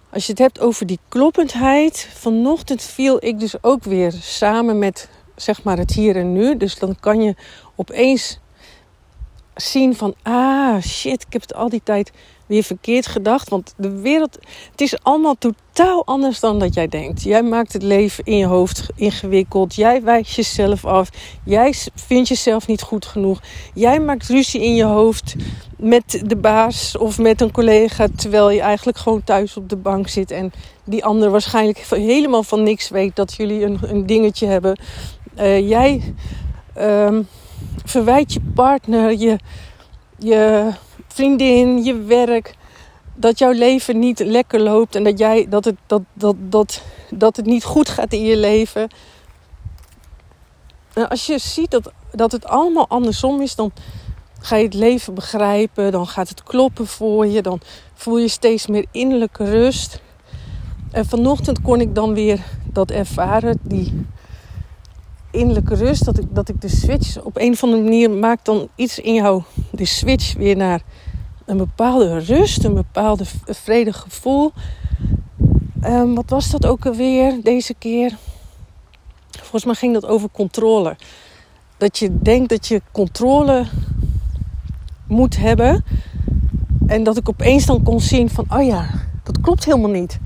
Als 0.09 0.25
je 0.25 0.31
het 0.31 0.41
hebt 0.41 0.59
over 0.59 0.85
die 0.85 0.99
kloppendheid. 1.09 2.09
Vanochtend 2.13 2.81
viel 2.81 3.25
ik 3.25 3.39
dus 3.39 3.63
ook 3.63 3.83
weer 3.83 4.11
samen 4.11 4.79
met 4.79 5.09
zeg 5.35 5.63
maar 5.63 5.77
het 5.77 5.91
hier 5.91 6.15
en 6.15 6.33
nu. 6.33 6.57
Dus 6.57 6.79
dan 6.79 6.95
kan 6.99 7.21
je 7.21 7.35
opeens 7.75 8.39
zien 9.55 9.95
van, 9.95 10.15
ah 10.21 10.81
shit, 10.81 11.21
ik 11.27 11.33
heb 11.33 11.41
het 11.41 11.53
al 11.53 11.69
die 11.69 11.81
tijd 11.83 12.11
weer 12.45 12.63
verkeerd 12.63 13.07
gedacht. 13.07 13.49
Want 13.49 13.73
de 13.77 14.01
wereld, 14.01 14.37
het 14.71 14.81
is 14.81 15.03
allemaal 15.03 15.35
totaal 15.37 16.05
anders 16.05 16.39
dan 16.39 16.59
dat 16.59 16.73
jij 16.73 16.87
denkt. 16.87 17.23
Jij 17.23 17.43
maakt 17.43 17.73
het 17.73 17.83
leven 17.83 18.23
in 18.23 18.37
je 18.37 18.45
hoofd 18.45 18.87
ingewikkeld. 18.95 19.75
Jij 19.75 20.03
wijkt 20.03 20.33
jezelf 20.33 20.85
af. 20.85 21.09
Jij 21.43 21.73
vindt 21.95 22.27
jezelf 22.27 22.67
niet 22.67 22.81
goed 22.81 23.05
genoeg. 23.05 23.41
Jij 23.73 23.99
maakt 23.99 24.27
ruzie 24.27 24.61
in 24.61 24.75
je 24.75 24.83
hoofd 24.83 25.35
met 25.77 26.21
de 26.25 26.35
baas 26.35 26.97
of 26.97 27.17
met 27.17 27.41
een 27.41 27.51
collega. 27.51 28.07
Terwijl 28.15 28.49
je 28.49 28.61
eigenlijk 28.61 28.97
gewoon 28.97 29.23
thuis 29.23 29.57
op 29.57 29.69
de 29.69 29.77
bank 29.77 30.07
zit. 30.07 30.31
En 30.31 30.51
die 30.83 31.05
ander 31.05 31.29
waarschijnlijk 31.29 31.77
helemaal 31.89 32.43
van 32.43 32.63
niks 32.63 32.89
weet 32.89 33.15
dat 33.15 33.33
jullie 33.33 33.63
een, 33.63 33.79
een 33.81 34.05
dingetje 34.05 34.47
hebben. 34.47 34.79
Uh, 35.37 35.69
jij. 35.69 36.13
Um, 36.79 37.27
verwijt 37.85 38.33
je 38.33 38.41
partner, 38.53 39.17
je, 39.17 39.37
je 40.17 40.71
vriendin, 41.07 41.83
je 41.83 42.01
werk. 42.01 42.55
Dat 43.15 43.39
jouw 43.39 43.51
leven 43.51 43.99
niet 43.99 44.19
lekker 44.19 44.59
loopt 44.59 44.95
en 44.95 45.03
dat, 45.03 45.19
jij, 45.19 45.45
dat, 45.49 45.65
het, 45.65 45.75
dat, 45.85 46.01
dat, 46.13 46.35
dat, 46.39 46.81
dat 47.09 47.35
het 47.35 47.45
niet 47.45 47.63
goed 47.63 47.89
gaat 47.89 48.13
in 48.13 48.21
je 48.21 48.37
leven. 48.37 48.89
En 50.93 51.09
als 51.09 51.25
je 51.25 51.37
ziet 51.37 51.71
dat, 51.71 51.91
dat 52.11 52.31
het 52.31 52.45
allemaal 52.45 52.87
andersom 52.87 53.41
is, 53.41 53.55
dan 53.55 53.71
ga 54.39 54.55
je 54.55 54.63
het 54.63 54.73
leven 54.73 55.13
begrijpen. 55.13 55.91
Dan 55.91 56.07
gaat 56.07 56.29
het 56.29 56.43
kloppen 56.43 56.87
voor 56.87 57.27
je. 57.27 57.41
Dan 57.41 57.59
voel 57.93 58.17
je 58.17 58.27
steeds 58.27 58.67
meer 58.67 58.85
innerlijke 58.91 59.43
rust. 59.43 60.01
En 60.91 61.05
vanochtend 61.05 61.61
kon 61.61 61.81
ik 61.81 61.95
dan 61.95 62.13
weer 62.13 62.39
dat 62.63 62.91
ervaren. 62.91 63.59
Die, 63.61 64.05
innerlijke 65.35 65.75
rust. 65.75 66.05
Dat 66.05 66.19
ik, 66.19 66.25
dat 66.29 66.49
ik 66.49 66.61
de 66.61 66.69
switch 66.69 67.21
op 67.21 67.37
een 67.37 67.51
of 67.51 67.63
andere 67.63 67.83
manier 67.83 68.11
maakt 68.11 68.45
dan 68.45 68.67
iets 68.75 68.99
in 68.99 69.13
jou 69.13 69.43
de 69.71 69.85
switch 69.85 70.33
weer 70.33 70.55
naar 70.55 70.81
een 71.45 71.57
bepaalde 71.57 72.19
rust, 72.19 72.63
een 72.63 72.73
bepaalde 72.73 73.25
vredig 73.45 73.97
gevoel. 73.97 74.51
Um, 75.83 76.15
wat 76.15 76.29
was 76.29 76.49
dat 76.49 76.65
ook 76.65 76.85
alweer 76.85 77.39
deze 77.43 77.73
keer? 77.73 78.17
Volgens 79.31 79.65
mij 79.65 79.73
ging 79.73 79.93
dat 79.93 80.05
over 80.05 80.29
controle. 80.31 80.95
Dat 81.77 81.97
je 81.97 82.21
denkt 82.21 82.49
dat 82.49 82.67
je 82.67 82.81
controle 82.91 83.65
moet 85.07 85.37
hebben. 85.37 85.83
En 86.87 87.03
dat 87.03 87.17
ik 87.17 87.29
opeens 87.29 87.65
dan 87.65 87.83
kon 87.83 87.99
zien 87.99 88.29
van, 88.29 88.45
oh 88.49 88.65
ja, 88.65 88.89
dat 89.23 89.41
klopt 89.41 89.65
helemaal 89.65 89.89
niet. 89.89 90.19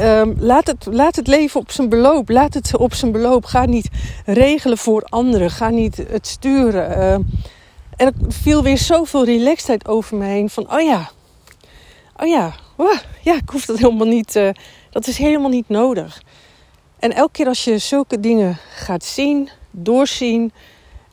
Um, 0.00 0.34
laat, 0.38 0.66
het, 0.66 0.86
laat 0.90 1.16
het 1.16 1.26
leven 1.26 1.60
op 1.60 1.70
zijn 1.70 1.88
beloop. 1.88 2.28
Laat 2.28 2.54
het 2.54 2.76
op 2.76 2.94
zijn 2.94 3.12
beloop. 3.12 3.44
Ga 3.44 3.64
niet 3.64 3.88
regelen 4.24 4.78
voor 4.78 5.02
anderen. 5.02 5.50
Ga 5.50 5.68
niet 5.68 5.96
het 5.96 6.26
sturen. 6.26 6.90
Uh, 6.90 7.12
en 7.96 8.06
er 8.06 8.12
viel 8.28 8.62
weer 8.62 8.78
zoveel 8.78 9.24
relaxedheid 9.24 9.88
over 9.88 10.16
me 10.16 10.24
heen. 10.24 10.50
Van, 10.50 10.72
oh 10.72 10.80
ja. 10.80 11.10
Oh 12.16 12.26
ja. 12.26 12.54
Ja, 13.22 13.34
ik 13.34 13.48
hoef 13.48 13.64
dat 13.64 13.78
helemaal 13.78 14.06
niet. 14.06 14.36
Uh, 14.36 14.50
dat 14.90 15.06
is 15.06 15.18
helemaal 15.18 15.50
niet 15.50 15.68
nodig. 15.68 16.22
En 16.98 17.12
elke 17.12 17.32
keer 17.32 17.46
als 17.46 17.64
je 17.64 17.78
zulke 17.78 18.20
dingen 18.20 18.58
gaat 18.74 19.04
zien, 19.04 19.48
doorzien. 19.70 20.52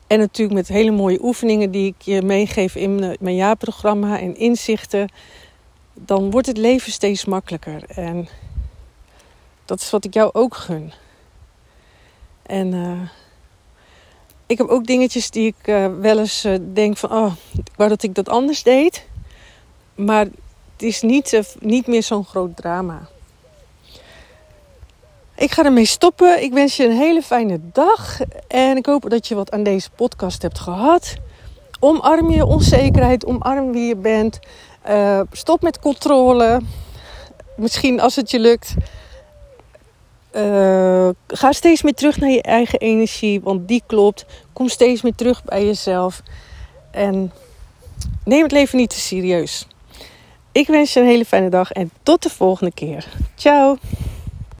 En 0.06 0.18
natuurlijk 0.18 0.56
met 0.56 0.68
hele 0.68 0.90
mooie 0.90 1.22
oefeningen 1.22 1.70
die 1.70 1.86
ik 1.86 2.02
je 2.02 2.22
meegeef 2.22 2.74
in 2.74 3.16
mijn 3.20 3.36
jaarprogramma 3.36 4.20
en 4.20 4.36
inzichten. 4.36 5.12
Dan 5.94 6.30
wordt 6.30 6.46
het 6.46 6.56
leven 6.56 6.92
steeds 6.92 7.24
makkelijker. 7.24 7.82
En 7.86 8.28
dat 9.66 9.80
is 9.80 9.90
wat 9.90 10.04
ik 10.04 10.14
jou 10.14 10.30
ook 10.32 10.54
gun. 10.54 10.92
En 12.42 12.72
uh, 12.72 13.08
ik 14.46 14.58
heb 14.58 14.68
ook 14.68 14.86
dingetjes 14.86 15.30
die 15.30 15.46
ik 15.46 15.66
uh, 15.66 15.86
wel 16.00 16.18
eens 16.18 16.44
uh, 16.44 16.58
denk 16.72 16.96
van... 16.96 17.12
Oh, 17.12 17.32
ik 17.52 17.88
dat 17.88 18.02
ik 18.02 18.14
dat 18.14 18.28
anders 18.28 18.62
deed. 18.62 19.06
Maar 19.94 20.24
het 20.72 20.82
is 20.82 21.02
niet, 21.02 21.56
niet 21.60 21.86
meer 21.86 22.02
zo'n 22.02 22.24
groot 22.24 22.56
drama. 22.56 23.08
Ik 25.34 25.52
ga 25.52 25.64
ermee 25.64 25.84
stoppen. 25.84 26.42
Ik 26.42 26.52
wens 26.52 26.76
je 26.76 26.84
een 26.84 26.96
hele 26.96 27.22
fijne 27.22 27.60
dag. 27.72 28.20
En 28.48 28.76
ik 28.76 28.86
hoop 28.86 29.10
dat 29.10 29.28
je 29.28 29.34
wat 29.34 29.50
aan 29.50 29.62
deze 29.62 29.90
podcast 29.90 30.42
hebt 30.42 30.58
gehad. 30.58 31.14
Omarm 31.80 32.30
je 32.30 32.44
onzekerheid. 32.44 33.26
Omarm 33.26 33.72
wie 33.72 33.86
je 33.86 33.96
bent. 33.96 34.38
stop 35.32 35.62
met 35.62 35.78
controle. 35.78 36.60
Misschien 37.56 38.00
als 38.00 38.16
het 38.16 38.30
je 38.30 38.38
lukt 38.38 38.74
uh, 40.36 41.08
ga 41.26 41.52
steeds 41.52 41.82
meer 41.82 41.94
terug 41.94 42.18
naar 42.18 42.30
je 42.30 42.42
eigen 42.42 42.78
energie, 42.78 43.40
want 43.40 43.68
die 43.68 43.82
klopt. 43.86 44.26
Kom 44.52 44.68
steeds 44.68 45.02
meer 45.02 45.14
terug 45.14 45.44
bij 45.44 45.64
jezelf. 45.64 46.22
En 46.90 47.32
neem 48.24 48.42
het 48.42 48.52
leven 48.52 48.78
niet 48.78 48.90
te 48.90 49.00
serieus. 49.00 49.66
Ik 50.52 50.66
wens 50.66 50.92
je 50.92 51.00
een 51.00 51.06
hele 51.06 51.24
fijne 51.24 51.48
dag 51.48 51.72
en 51.72 51.90
tot 52.02 52.22
de 52.22 52.30
volgende 52.30 52.72
keer. 52.72 53.06
Ciao! 53.34 53.76